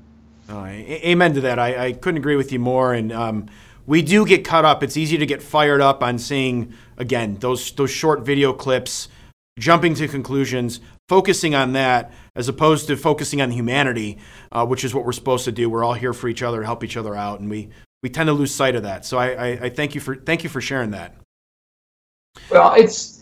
Oh, 0.50 0.66
amen 0.66 1.34
to 1.36 1.42
that. 1.42 1.60
I, 1.60 1.88
I 1.88 1.92
couldn't 1.94 2.18
agree 2.18 2.36
with 2.36 2.52
you 2.52 2.60
more. 2.60 2.94
And 2.94 3.12
um, 3.14 3.46
we 3.86 4.02
do 4.02 4.26
get 4.26 4.44
caught 4.44 4.66
up. 4.66 4.84
It's 4.84 4.98
easy 4.98 5.18
to 5.18 5.26
get 5.26 5.42
fired 5.42 5.82
up 5.82 6.04
on 6.04 6.18
seeing 6.18 6.74
again 6.98 7.38
those 7.40 7.72
those 7.72 7.92
short 7.92 8.22
video 8.22 8.52
clips, 8.52 9.08
jumping 9.58 9.94
to 9.96 10.08
conclusions, 10.08 10.82
focusing 11.10 11.56
on 11.56 11.74
that 11.74 12.12
as 12.36 12.48
opposed 12.48 12.88
to 12.88 12.98
focusing 12.98 13.42
on 13.42 13.52
humanity, 13.52 14.18
uh, 14.52 14.66
which 14.66 14.84
is 14.84 14.94
what 14.94 15.06
we're 15.06 15.12
supposed 15.12 15.46
to 15.46 15.52
do. 15.52 15.70
We're 15.70 15.84
all 15.84 15.94
here 15.94 16.14
for 16.14 16.28
each 16.28 16.44
other, 16.44 16.64
help 16.64 16.84
each 16.84 16.98
other 16.98 17.16
out, 17.16 17.40
and 17.40 17.50
we 17.50 17.70
we 18.04 18.10
tend 18.10 18.28
to 18.28 18.34
lose 18.34 18.54
sight 18.54 18.76
of 18.76 18.84
that. 18.84 19.06
So 19.06 19.18
I, 19.18 19.28
I, 19.30 19.48
I 19.64 19.70
thank 19.70 19.96
you 19.96 20.02
for 20.02 20.16
thank 20.16 20.44
you 20.44 20.50
for 20.50 20.62
sharing 20.62 20.92
that. 20.92 21.16
Well, 22.50 22.74
it's 22.76 23.22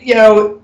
you 0.00 0.14
know 0.14 0.62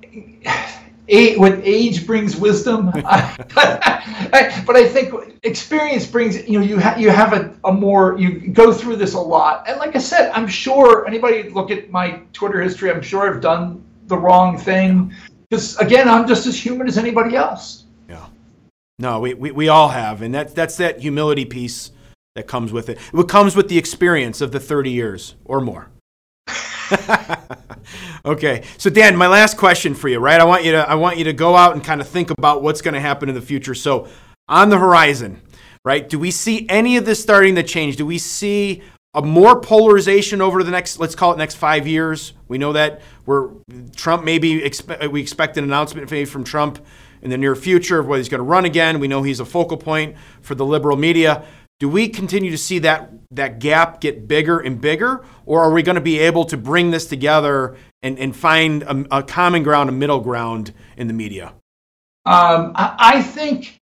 age, 1.09 1.39
with 1.39 1.61
age 1.65 2.07
brings 2.07 2.37
wisdom. 2.37 2.91
but 3.55 4.77
I 4.77 4.89
think 4.89 5.39
experience 5.43 6.07
brings, 6.07 6.47
you 6.49 6.59
know, 6.59 6.65
you, 6.65 6.81
ha- 6.81 6.97
you 6.97 7.11
have 7.11 7.33
a, 7.33 7.55
a 7.65 7.73
more, 7.73 8.19
you 8.19 8.49
go 8.49 8.73
through 8.73 8.97
this 8.97 9.15
a 9.15 9.21
lot. 9.21 9.69
And 9.69 9.79
like 9.79 9.95
I 9.97 9.99
said, 9.99 10.31
I'm 10.31 10.49
sure 10.49 11.07
anybody 11.07 11.51
look 11.51 11.71
at 11.71 11.91
my 11.91 12.23
Twitter 12.33 12.61
history, 12.61 12.91
I'm 12.91 13.03
sure 13.03 13.33
I've 13.33 13.41
done 13.41 13.85
the 14.07 14.17
wrong 14.17 14.59
thing. 14.59 15.15
Because 15.55 15.77
again, 15.77 16.09
I'm 16.09 16.27
just 16.27 16.49
as 16.49 16.59
human 16.59 16.89
as 16.89 16.99
anybody 16.99 17.37
else. 17.37 17.85
Yeah. 18.09 18.27
No, 18.99 19.21
we, 19.21 19.35
we, 19.35 19.53
we 19.53 19.69
all 19.69 19.89
have. 19.89 20.21
And 20.21 20.35
that, 20.35 20.53
that's 20.53 20.79
that 20.79 20.99
humility 20.99 21.45
piece 21.45 21.93
that 22.35 22.49
comes 22.49 22.73
with 22.73 22.89
it. 22.89 22.99
It 23.13 23.29
comes 23.29 23.55
with 23.55 23.69
the 23.69 23.79
experience 23.79 24.41
of 24.41 24.51
the 24.51 24.59
30 24.59 24.91
years 24.91 25.37
or 25.45 25.61
more. 25.61 25.91
okay, 28.25 28.65
so 28.79 28.91
Dan, 28.91 29.15
my 29.17 29.29
last 29.29 29.57
question 29.57 29.95
for 29.95 30.09
you, 30.09 30.19
right? 30.19 30.41
I 30.41 30.45
want 30.45 30.65
you 30.65 30.73
to 30.73 30.91
I 30.91 30.97
want 30.97 31.19
you 31.19 31.25
to 31.25 31.33
go 31.33 31.55
out 31.55 31.75
and 31.75 31.85
kind 31.85 32.01
of 32.01 32.09
think 32.09 32.31
about 32.31 32.63
what's 32.63 32.83
going 32.83 32.95
to 32.95 33.01
happen 33.01 33.29
in 33.29 33.37
the 33.37 33.41
future. 33.41 33.75
So, 33.75 34.09
on 34.49 34.71
the 34.71 34.79
horizon, 34.79 35.41
right? 35.85 36.07
Do 36.07 36.19
we 36.19 36.31
see 36.31 36.67
any 36.69 36.97
of 36.97 37.07
this 37.07 37.23
starting 37.23 37.55
to 37.55 37.63
change? 37.63 37.97
Do 37.97 38.05
we 38.05 38.19
see 38.19 38.83
a 39.15 39.23
more 39.23 39.61
polarization 39.61 40.41
over 40.41 40.63
the 40.63 40.71
next 40.71 40.99
let's 40.99 41.15
call 41.15 41.33
it 41.33 41.39
next 41.39 41.55
five 41.55 41.87
years? 41.87 42.33
We 42.49 42.59
know 42.59 42.73
that 42.73 43.01
we're 43.27 43.51
Trump 43.97 44.25
maybe 44.25 44.61
expe- 44.61 45.11
we 45.11 45.21
expect 45.21 45.57
an 45.57 45.65
announcement 45.65 46.11
maybe 46.11 46.25
from 46.25 46.45
Trump 46.45 46.85
in 47.23 47.31
the 47.31 47.39
near 47.39 47.55
future 47.55 47.99
of 47.99 48.07
whether 48.07 48.21
he's 48.21 48.29
going 48.29 48.41
to 48.41 48.45
run 48.45 48.65
again. 48.65 49.01
We 49.01 49.09
know 49.09 49.23
he's 49.23 49.41
a 49.41 49.47
focal 49.47 49.77
point 49.77 50.17
for 50.43 50.55
the 50.55 50.65
liberal 50.65 50.97
media 50.97 51.45
do 51.81 51.89
we 51.89 52.09
continue 52.09 52.51
to 52.51 52.59
see 52.59 52.79
that 52.81 53.11
that 53.33 53.59
gap 53.59 54.01
get 54.01 54.29
bigger 54.29 54.61
and 54.61 54.81
bigger, 54.81 55.25
or 55.45 55.63
are 55.63 55.73
we 55.73 55.83
going 55.83 55.97
to 55.97 56.01
be 56.01 56.19
able 56.21 56.45
to 56.47 56.57
bring 56.57 56.91
this 56.91 57.07
together 57.07 57.77
and, 58.03 58.19
and 58.19 58.35
find 58.35 58.85
a, 58.85 59.19
a 59.19 59.23
common 59.23 59.63
ground, 59.65 59.89
a 59.89 59.93
middle 59.93 60.21
ground 60.21 60.73
in 60.97 61.09
the 61.09 61.13
media? 61.13 61.53
Um, 62.27 62.73
I, 62.77 62.95
I 62.99 63.23
think 63.23 63.77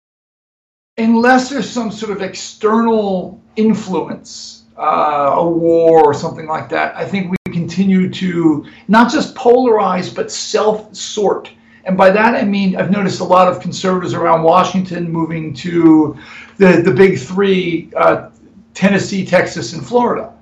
unless 0.99 1.49
there's 1.49 1.69
some 1.69 1.91
sort 1.91 2.13
of 2.13 2.23
external 2.23 3.41
influence, 3.57 4.58
uh, 4.79 5.35
a 5.37 5.49
war 5.49 6.05
or 6.05 6.15
something 6.15 6.47
like 6.47 6.69
that, 6.69 6.97
I 6.97 7.05
think 7.05 7.31
we 7.31 7.53
continue 7.53 8.09
to 8.11 8.67
not 8.87 9.11
just 9.11 9.35
polarize 9.35 10.15
but 10.15 10.31
self-sort. 10.31 11.51
And 11.85 11.97
by 11.97 12.11
that 12.11 12.35
I 12.35 12.45
mean 12.45 12.77
I've 12.77 12.91
noticed 12.91 13.21
a 13.21 13.25
lot 13.25 13.49
of 13.49 13.61
conservatives 13.61 14.15
around 14.15 14.43
Washington 14.43 15.11
moving 15.11 15.55
to 15.55 16.17
the, 16.59 16.83
the 16.83 16.93
big 16.93 17.19
three 17.19 17.91
uh, 17.97 18.31
Tennessee, 18.75 19.27
Texas, 19.27 19.73
and 19.73 19.85
Florida 19.85 20.33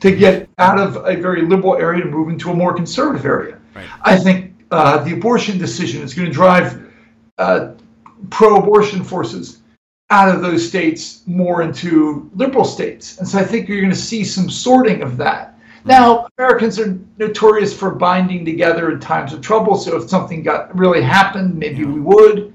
to 0.00 0.14
get 0.14 0.48
out 0.58 0.78
of 0.78 0.96
a 1.06 1.16
very 1.16 1.42
liberal 1.42 1.76
area 1.76 2.02
to 2.04 2.10
move 2.10 2.28
into 2.28 2.50
a 2.50 2.54
more 2.54 2.74
conservative 2.74 3.24
area. 3.24 3.58
Right. 3.74 3.86
I 4.02 4.18
think 4.18 4.54
uh, 4.70 5.02
the 5.04 5.14
abortion 5.14 5.58
decision 5.58 6.02
is 6.02 6.14
going 6.14 6.26
to 6.26 6.32
drive 6.32 6.92
uh, 7.38 7.72
pro 8.30 8.56
abortion 8.56 9.02
forces 9.02 9.62
out 10.10 10.34
of 10.34 10.40
those 10.40 10.66
states 10.66 11.22
more 11.26 11.62
into 11.62 12.30
liberal 12.34 12.64
states. 12.64 13.18
And 13.18 13.28
so 13.28 13.38
I 13.38 13.44
think 13.44 13.68
you're 13.68 13.80
going 13.80 13.92
to 13.92 13.96
see 13.96 14.24
some 14.24 14.48
sorting 14.48 15.02
of 15.02 15.16
that. 15.18 15.58
Now, 15.84 16.28
Americans 16.38 16.78
are 16.78 16.98
notorious 17.18 17.76
for 17.76 17.90
binding 17.94 18.44
together 18.44 18.90
in 18.90 19.00
times 19.00 19.32
of 19.32 19.40
trouble. 19.40 19.76
So 19.76 19.96
if 19.96 20.08
something 20.08 20.42
got 20.42 20.76
really 20.76 21.02
happened, 21.02 21.56
maybe 21.58 21.84
we 21.84 22.00
would. 22.00 22.52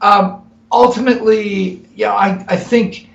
Um, 0.00 0.50
ultimately, 0.70 1.86
yeah, 1.94 2.14
I, 2.14 2.44
I 2.48 2.56
think 2.56 3.10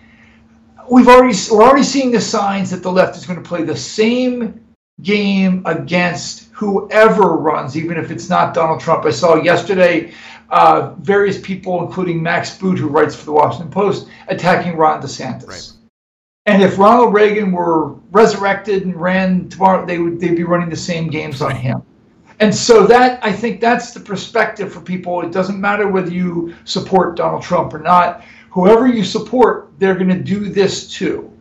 we've 0.89 1.07
already 1.07 1.35
we're 1.51 1.63
already 1.63 1.83
seeing 1.83 2.11
the 2.11 2.21
signs 2.21 2.69
that 2.71 2.83
the 2.83 2.91
left 2.91 3.15
is 3.17 3.25
going 3.25 3.41
to 3.41 3.47
play 3.47 3.63
the 3.63 3.75
same 3.75 4.63
game 5.01 5.63
against 5.65 6.49
whoever 6.51 7.35
runs, 7.37 7.75
even 7.77 7.97
if 7.97 8.11
it's 8.11 8.29
not 8.29 8.53
Donald 8.53 8.79
Trump. 8.79 9.05
I 9.05 9.11
saw 9.11 9.35
yesterday 9.41 10.13
uh, 10.51 10.93
various 10.99 11.39
people, 11.39 11.85
including 11.85 12.21
Max 12.21 12.57
Boot, 12.57 12.77
who 12.77 12.87
writes 12.87 13.15
for 13.15 13.25
the 13.25 13.31
Washington 13.31 13.71
Post, 13.71 14.07
attacking 14.27 14.75
Ron 14.75 15.01
DeSantis. 15.01 15.47
Right. 15.47 15.71
And 16.45 16.61
if 16.61 16.77
Ronald 16.77 17.13
Reagan 17.13 17.51
were 17.51 17.93
resurrected 18.11 18.83
and 18.83 18.99
ran 18.99 19.47
tomorrow, 19.47 19.85
they 19.85 19.99
would 19.99 20.19
they'd 20.19 20.35
be 20.35 20.43
running 20.43 20.69
the 20.69 20.75
same 20.75 21.09
games 21.09 21.41
on 21.41 21.55
him. 21.55 21.83
And 22.39 22.53
so 22.53 22.87
that 22.87 23.23
I 23.23 23.31
think 23.31 23.61
that's 23.61 23.93
the 23.93 23.99
perspective 23.99 24.73
for 24.73 24.81
people. 24.81 25.21
It 25.21 25.31
doesn't 25.31 25.61
matter 25.61 25.87
whether 25.87 26.11
you 26.11 26.55
support 26.65 27.15
Donald 27.15 27.43
Trump 27.43 27.73
or 27.73 27.79
not. 27.79 28.23
Whoever 28.49 28.87
you 28.87 29.05
support, 29.05 29.71
they're 29.77 29.95
going 29.95 30.09
to 30.09 30.19
do 30.19 30.49
this 30.49 30.91
too. 30.91 31.31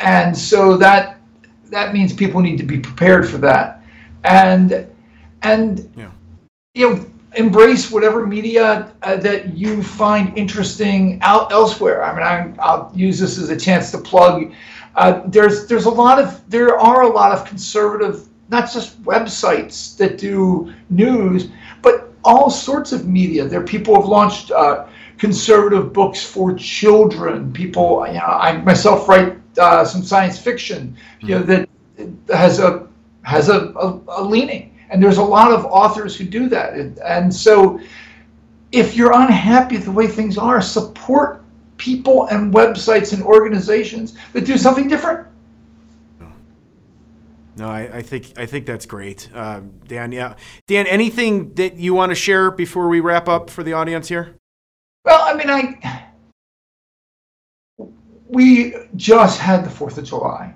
And 0.00 0.36
so 0.36 0.76
that 0.76 1.20
that 1.66 1.94
means 1.94 2.12
people 2.12 2.40
need 2.40 2.58
to 2.58 2.64
be 2.64 2.78
prepared 2.80 3.28
for 3.28 3.38
that. 3.38 3.82
And 4.24 4.88
and 5.42 5.90
yeah. 5.96 6.10
you 6.74 6.90
know 6.90 7.06
embrace 7.36 7.90
whatever 7.90 8.26
media 8.26 8.92
uh, 9.02 9.16
that 9.16 9.56
you 9.56 9.82
find 9.82 10.36
interesting 10.36 11.18
out 11.22 11.52
elsewhere. 11.52 12.02
I 12.02 12.14
mean, 12.14 12.58
I, 12.58 12.76
will 12.76 12.90
use 12.94 13.18
this 13.18 13.38
as 13.38 13.50
a 13.50 13.56
chance 13.56 13.90
to 13.92 13.98
plug. 13.98 14.52
Uh, 14.94 15.22
there's 15.26 15.66
there's 15.66 15.84
a 15.84 15.90
lot 15.90 16.18
of 16.18 16.48
there 16.50 16.78
are 16.78 17.02
a 17.02 17.08
lot 17.08 17.32
of 17.32 17.44
conservative, 17.44 18.26
not 18.48 18.72
just 18.72 19.02
websites 19.02 19.96
that 19.98 20.18
do 20.18 20.72
news, 20.90 21.48
but 21.82 22.12
all 22.24 22.50
sorts 22.50 22.92
of 22.92 23.06
media. 23.06 23.46
There, 23.46 23.62
people 23.62 23.94
have 23.94 24.06
launched 24.06 24.50
uh, 24.50 24.86
conservative 25.18 25.92
books 25.92 26.24
for 26.24 26.54
children. 26.54 27.52
People, 27.52 28.06
you 28.06 28.14
know, 28.14 28.20
I 28.20 28.56
myself 28.58 29.08
write 29.08 29.36
uh, 29.58 29.84
some 29.84 30.02
science 30.02 30.38
fiction, 30.38 30.96
you 31.20 31.38
know, 31.38 31.42
that 31.42 31.68
has 32.28 32.58
a 32.58 32.88
has 33.22 33.50
a, 33.50 33.68
a, 33.74 34.00
a 34.08 34.22
leaning 34.22 34.77
and 34.90 35.02
there's 35.02 35.18
a 35.18 35.22
lot 35.22 35.52
of 35.52 35.64
authors 35.64 36.16
who 36.16 36.24
do 36.24 36.48
that. 36.48 36.74
And 36.74 37.34
so 37.34 37.80
if 38.72 38.94
you're 38.94 39.12
unhappy 39.12 39.76
with 39.76 39.84
the 39.84 39.92
way 39.92 40.06
things 40.06 40.38
are, 40.38 40.60
support 40.60 41.42
people 41.76 42.26
and 42.26 42.52
websites 42.52 43.12
and 43.12 43.22
organizations 43.22 44.16
that 44.32 44.44
do 44.44 44.58
something 44.58 44.88
different. 44.88 45.26
No, 47.56 47.68
I, 47.68 47.96
I 47.96 48.02
think 48.02 48.38
I 48.38 48.46
think 48.46 48.66
that's 48.66 48.86
great, 48.86 49.28
um, 49.34 49.72
Dan. 49.88 50.12
Yeah, 50.12 50.34
Dan. 50.68 50.86
Anything 50.86 51.54
that 51.54 51.74
you 51.74 51.92
want 51.92 52.10
to 52.10 52.14
share 52.14 52.52
before 52.52 52.88
we 52.88 53.00
wrap 53.00 53.28
up 53.28 53.50
for 53.50 53.64
the 53.64 53.72
audience 53.72 54.06
here? 54.06 54.36
Well, 55.04 55.20
I 55.22 55.34
mean, 55.34 55.50
I 55.50 56.04
we 58.28 58.74
just 58.94 59.40
had 59.40 59.64
the 59.64 59.70
Fourth 59.70 59.98
of 59.98 60.04
July, 60.04 60.54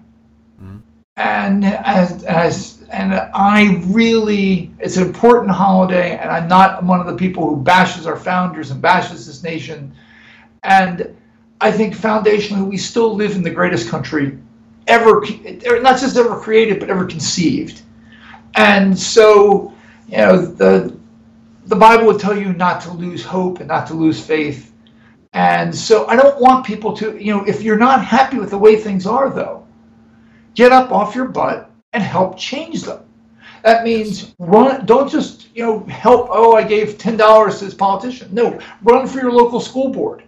mm-hmm. 0.62 0.78
and 1.16 1.64
as 1.64 2.22
as 2.22 2.81
and 2.92 3.14
I 3.14 3.80
really, 3.86 4.70
it's 4.78 4.98
an 4.98 5.06
important 5.06 5.50
holiday, 5.50 6.18
and 6.18 6.30
I'm 6.30 6.46
not 6.46 6.84
one 6.84 7.00
of 7.00 7.06
the 7.06 7.16
people 7.16 7.48
who 7.48 7.56
bashes 7.56 8.06
our 8.06 8.16
founders 8.16 8.70
and 8.70 8.82
bashes 8.82 9.26
this 9.26 9.42
nation. 9.42 9.94
And 10.62 11.16
I 11.62 11.72
think 11.72 11.94
foundationally, 11.94 12.68
we 12.68 12.76
still 12.76 13.14
live 13.14 13.34
in 13.34 13.42
the 13.42 13.50
greatest 13.50 13.88
country 13.88 14.38
ever, 14.86 15.24
not 15.80 15.98
just 15.98 16.18
ever 16.18 16.38
created, 16.38 16.80
but 16.80 16.90
ever 16.90 17.06
conceived. 17.06 17.80
And 18.56 18.96
so, 18.96 19.72
you 20.06 20.18
know, 20.18 20.44
the 20.44 20.94
the 21.64 21.76
Bible 21.76 22.06
would 22.08 22.20
tell 22.20 22.36
you 22.36 22.52
not 22.52 22.82
to 22.82 22.90
lose 22.92 23.24
hope 23.24 23.60
and 23.60 23.68
not 23.68 23.86
to 23.86 23.94
lose 23.94 24.20
faith. 24.20 24.74
And 25.32 25.74
so, 25.74 26.06
I 26.08 26.16
don't 26.16 26.38
want 26.38 26.66
people 26.66 26.94
to, 26.98 27.16
you 27.16 27.34
know, 27.34 27.42
if 27.46 27.62
you're 27.62 27.78
not 27.78 28.04
happy 28.04 28.38
with 28.38 28.50
the 28.50 28.58
way 28.58 28.76
things 28.76 29.06
are, 29.06 29.30
though, 29.30 29.66
get 30.54 30.72
up 30.72 30.92
off 30.92 31.14
your 31.14 31.24
butt 31.28 31.71
and 31.92 32.02
help 32.02 32.38
change 32.38 32.82
them. 32.82 33.04
That 33.62 33.84
means 33.84 34.34
run. 34.38 34.84
Don't 34.86 35.10
just 35.10 35.48
you 35.54 35.64
know 35.64 35.80
help. 35.84 36.28
Oh, 36.30 36.54
I 36.54 36.64
gave 36.64 36.98
ten 36.98 37.16
dollars 37.16 37.58
to 37.58 37.66
this 37.66 37.74
politician. 37.74 38.28
No, 38.32 38.58
run 38.82 39.06
for 39.06 39.20
your 39.20 39.32
local 39.32 39.60
school 39.60 39.90
board. 39.90 40.24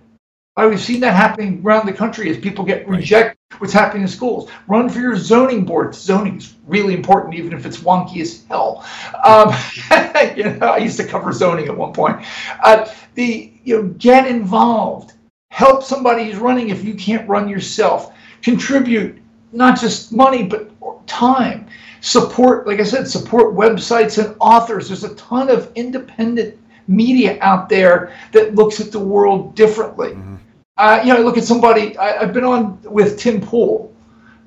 I, 0.56 0.66
we've 0.66 0.80
seen 0.80 1.00
that 1.00 1.14
happening 1.14 1.60
around 1.64 1.86
the 1.86 1.92
country 1.92 2.30
as 2.30 2.38
people 2.38 2.64
get 2.64 2.86
rejected. 2.88 3.36
What's 3.58 3.72
happening 3.72 4.02
in 4.02 4.08
schools? 4.08 4.50
Run 4.68 4.88
for 4.88 5.00
your 5.00 5.16
zoning 5.16 5.64
board. 5.64 5.94
Zoning 5.94 6.36
is 6.36 6.54
really 6.66 6.94
important, 6.94 7.34
even 7.34 7.52
if 7.52 7.66
it's 7.66 7.78
wonky 7.78 8.20
as 8.20 8.44
hell. 8.48 8.86
Um, 9.24 9.52
you 10.36 10.44
know, 10.44 10.68
I 10.68 10.78
used 10.78 10.96
to 10.98 11.06
cover 11.06 11.32
zoning 11.32 11.66
at 11.66 11.76
one 11.76 11.92
point. 11.92 12.24
Uh, 12.62 12.88
the 13.14 13.52
you 13.64 13.82
know, 13.82 13.88
get 13.98 14.28
involved. 14.28 15.14
Help 15.50 15.82
somebody 15.82 16.24
who's 16.24 16.36
running 16.36 16.68
if 16.68 16.84
you 16.84 16.94
can't 16.94 17.28
run 17.28 17.48
yourself. 17.48 18.12
Contribute 18.42 19.20
not 19.54 19.78
just 19.78 20.12
money 20.12 20.42
but 20.42 20.68
time. 21.06 21.66
Support, 22.00 22.66
like 22.66 22.80
I 22.80 22.82
said, 22.82 23.08
support 23.08 23.54
websites 23.54 24.24
and 24.24 24.36
authors. 24.40 24.88
There's 24.88 25.04
a 25.04 25.14
ton 25.14 25.48
of 25.50 25.72
independent 25.74 26.58
media 26.86 27.38
out 27.40 27.68
there 27.68 28.14
that 28.32 28.54
looks 28.54 28.80
at 28.80 28.92
the 28.92 28.98
world 28.98 29.54
differently. 29.54 30.10
Mm-hmm. 30.10 30.36
Uh, 30.76 31.00
you 31.04 31.12
know, 31.12 31.20
I 31.20 31.22
look 31.22 31.38
at 31.38 31.44
somebody, 31.44 31.96
I, 31.96 32.24
have 32.24 32.32
been 32.32 32.44
on 32.44 32.80
with 32.82 33.18
Tim 33.18 33.40
Pool, 33.40 33.94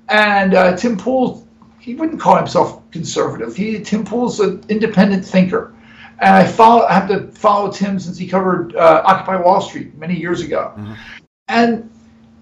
and 0.10 0.54
uh, 0.54 0.76
Tim 0.76 0.98
Pool, 0.98 1.48
he 1.80 1.96
wouldn't 1.96 2.20
call 2.20 2.36
himself 2.36 2.90
conservative. 2.92 3.56
He 3.56 3.80
Tim 3.80 4.04
Pool's 4.04 4.40
an 4.40 4.64
independent 4.70 5.26
thinker. 5.26 5.74
And 6.20 6.36
I 6.36 6.46
follow, 6.46 6.86
I 6.86 6.94
have 6.94 7.08
to 7.10 7.28
follow 7.32 7.72
Tim 7.72 8.00
since 8.00 8.18
he 8.18 8.28
covered 8.28 8.76
uh, 8.76 9.04
Occupy 9.06 9.38
Wall 9.38 9.62
Street 9.62 9.96
many 9.98 10.16
years 10.20 10.42
ago. 10.42 10.74
Mm-hmm. 10.76 10.94
And 11.48 11.90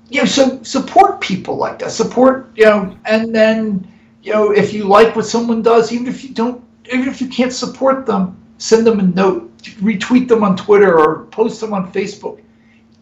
you 0.10 0.22
know, 0.22 0.26
so 0.26 0.62
support 0.64 1.22
people 1.22 1.58
like 1.58 1.80
that. 1.80 1.92
Support, 1.92 2.52
you 2.56 2.66
know, 2.66 2.98
and 3.06 3.34
then 3.34 3.92
you 4.26 4.34
know, 4.34 4.52
if 4.52 4.74
you 4.74 4.86
like 4.86 5.16
what 5.16 5.28
someone 5.28 5.62
does, 5.62 5.94
even 5.94 6.08
if 6.08 6.24
you 6.24 6.34
don't, 6.34 6.64
even 6.92 7.08
if 7.08 7.22
you 7.22 7.28
can't 7.28 7.54
support 7.54 8.08
them, 8.08 8.36
send 8.58 8.86
them 8.86 9.00
a 9.00 9.04
note, 9.04 9.56
retweet 9.60 10.28
them 10.28 10.44
on 10.44 10.58
Twitter 10.58 10.98
or 10.98 11.26
post 11.26 11.62
them 11.62 11.76
on 11.76 11.94
Facebook. 11.94 12.42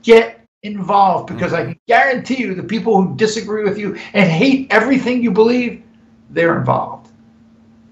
Get 0.03 0.45
involved 0.63 1.33
because 1.33 1.53
I 1.53 1.63
can 1.63 1.79
guarantee 1.88 2.41
you 2.41 2.53
the 2.53 2.63
people 2.63 3.01
who 3.01 3.15
disagree 3.15 3.63
with 3.63 3.77
you 3.77 3.95
and 4.13 4.29
hate 4.29 4.67
everything 4.69 5.23
you 5.23 5.31
believe, 5.31 5.81
they're 6.29 6.57
involved. 6.59 7.09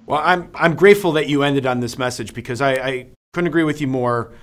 Well, 0.07 0.21
I'm 0.21 0.49
I'm 0.53 0.75
grateful 0.75 1.13
that 1.13 1.29
you 1.29 1.43
ended 1.43 1.65
on 1.65 1.79
this 1.79 1.97
message 1.97 2.33
because 2.33 2.59
I, 2.59 2.73
I 2.73 3.07
couldn't 3.31 3.47
agree 3.47 3.63
with 3.63 3.79
you 3.79 3.87
more. 3.87 4.33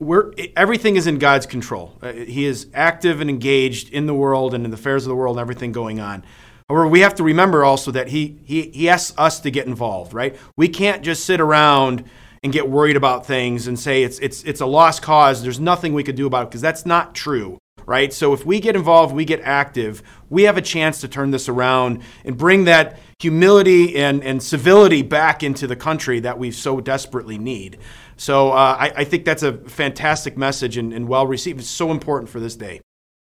We're, 0.00 0.32
everything 0.56 0.96
is 0.96 1.06
in 1.06 1.18
God's 1.18 1.46
control. 1.46 1.96
Uh, 2.02 2.12
he 2.12 2.44
is 2.44 2.66
active 2.74 3.20
and 3.20 3.30
engaged 3.30 3.90
in 3.90 4.06
the 4.06 4.14
world 4.14 4.52
and 4.52 4.64
in 4.64 4.72
the 4.72 4.76
affairs 4.76 5.04
of 5.04 5.10
the 5.10 5.14
world 5.14 5.36
and 5.36 5.40
everything 5.40 5.70
going 5.70 6.00
on. 6.00 6.24
However, 6.68 6.88
we 6.88 7.00
have 7.00 7.14
to 7.16 7.22
remember 7.22 7.64
also 7.64 7.90
that 7.90 8.08
he, 8.08 8.38
he, 8.44 8.70
he 8.70 8.88
asks 8.88 9.16
us 9.18 9.40
to 9.40 9.50
get 9.50 9.66
involved, 9.66 10.14
right? 10.14 10.36
We 10.56 10.68
can't 10.68 11.02
just 11.02 11.24
sit 11.24 11.40
around 11.40 12.04
and 12.42 12.52
get 12.52 12.68
worried 12.68 12.96
about 12.96 13.26
things 13.26 13.66
and 13.66 13.78
say 13.78 14.02
it's, 14.02 14.18
it's, 14.18 14.42
it's 14.44 14.60
a 14.60 14.66
lost 14.66 15.02
cause. 15.02 15.42
There's 15.42 15.60
nothing 15.60 15.92
we 15.92 16.04
could 16.04 16.16
do 16.16 16.26
about 16.26 16.44
it 16.44 16.48
because 16.50 16.62
that's 16.62 16.86
not 16.86 17.14
true, 17.14 17.58
right? 17.86 18.12
So 18.12 18.32
if 18.32 18.46
we 18.46 18.60
get 18.60 18.76
involved, 18.76 19.14
we 19.14 19.26
get 19.26 19.40
active, 19.42 20.02
we 20.30 20.44
have 20.44 20.56
a 20.56 20.62
chance 20.62 21.00
to 21.02 21.08
turn 21.08 21.30
this 21.30 21.48
around 21.50 22.02
and 22.24 22.36
bring 22.36 22.64
that 22.64 22.98
humility 23.18 23.96
and, 23.96 24.22
and 24.22 24.42
civility 24.42 25.02
back 25.02 25.42
into 25.42 25.66
the 25.66 25.76
country 25.76 26.20
that 26.20 26.38
we 26.38 26.50
so 26.50 26.80
desperately 26.80 27.38
need. 27.38 27.78
So 28.16 28.52
uh, 28.52 28.76
I, 28.78 28.92
I, 28.96 29.04
think 29.04 29.24
that's 29.24 29.42
a 29.42 29.54
fantastic 29.68 30.36
message 30.36 30.76
and, 30.76 30.92
and, 30.92 31.08
well 31.08 31.26
received. 31.26 31.60
It's 31.60 31.68
so 31.68 31.90
important 31.90 32.28
for 32.28 32.40
this 32.40 32.56
day. 32.56 32.80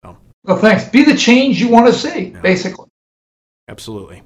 So. 0.05 0.17
Well, 0.45 0.59
thanks. 0.59 0.89
Be 0.89 1.05
the 1.05 1.17
change 1.17 1.61
you 1.61 1.69
want 1.69 1.87
to 1.87 1.93
see, 1.93 2.27
yeah. 2.27 2.41
basically. 2.41 2.86
Absolutely. 3.69 4.23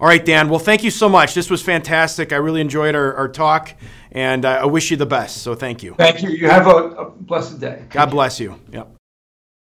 All 0.00 0.08
right, 0.08 0.24
Dan. 0.24 0.48
Well, 0.48 0.58
thank 0.58 0.82
you 0.82 0.90
so 0.90 1.08
much. 1.08 1.32
This 1.32 1.48
was 1.48 1.62
fantastic. 1.62 2.32
I 2.32 2.36
really 2.36 2.60
enjoyed 2.60 2.96
our, 2.96 3.14
our 3.14 3.28
talk, 3.28 3.74
and 4.10 4.44
I 4.44 4.64
wish 4.66 4.90
you 4.90 4.96
the 4.96 5.06
best. 5.06 5.42
So 5.42 5.54
thank 5.54 5.82
you. 5.82 5.94
Thank 5.94 6.22
you. 6.22 6.30
You 6.30 6.48
have 6.48 6.66
a, 6.66 6.70
a 6.70 7.10
blessed 7.10 7.60
day. 7.60 7.84
God 7.90 8.10
bless 8.10 8.40
you. 8.40 8.58
Yep. 8.72 8.96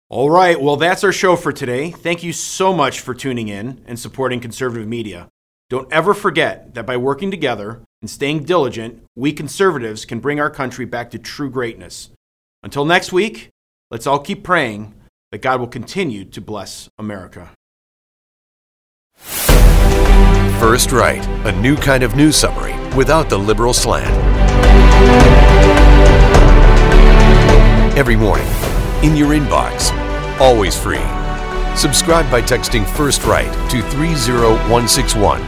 All 0.09 0.31
right. 0.31 0.61
Well, 0.61 0.77
that's 0.77 1.03
our 1.03 1.12
show 1.12 1.35
for 1.37 1.53
today. 1.53 1.90
Thank 1.90 2.22
you 2.22 2.33
so 2.33 2.72
much 2.72 3.01
for 3.01 3.14
tuning 3.14 3.48
in 3.48 3.83
and 3.87 3.98
supporting 3.98 4.38
conservative 4.38 4.87
media. 4.87 5.29
Don't 5.70 5.90
ever 5.90 6.14
forget 6.14 6.75
that 6.75 6.87
by 6.87 6.98
working 6.98 7.31
together 7.31 7.81
and 8.01 8.11
staying 8.11 8.44
diligent, 8.44 9.03
we 9.16 9.33
conservatives 9.33 10.05
can 10.05 10.20
bring 10.20 10.38
our 10.38 10.51
country 10.51 10.85
back 10.85 11.11
to 11.12 11.18
true 11.18 11.51
greatness. 11.51 12.11
Until 12.62 12.85
next 12.85 13.12
week, 13.12 13.48
let's 13.90 14.07
all 14.07 14.20
keep 14.20 14.44
praying 14.44 14.94
that 15.33 15.42
God 15.42 15.59
will 15.59 15.66
continue 15.66 16.25
to 16.27 16.40
bless 16.40 16.90
America. 16.98 17.51
First 19.25 20.93
Right, 20.93 21.27
a 21.47 21.53
new 21.61 21.77
kind 21.77 22.03
of 22.03 22.17
news 22.17 22.37
summary 22.37 22.75
without 22.97 23.29
the 23.29 23.39
liberal 23.39 23.75
slant. 23.75 24.11
Every 27.97 28.17
morning, 28.17 28.49
in 29.03 29.17
your 29.17 29.31
inbox, 29.31 29.91
always 30.41 30.77
free. 30.77 31.05
Subscribe 31.77 32.31
by 32.31 32.43
texting 32.43 32.87
First 32.87 33.25
Right 33.25 33.53
to 33.71 33.83
30161. 33.83 35.41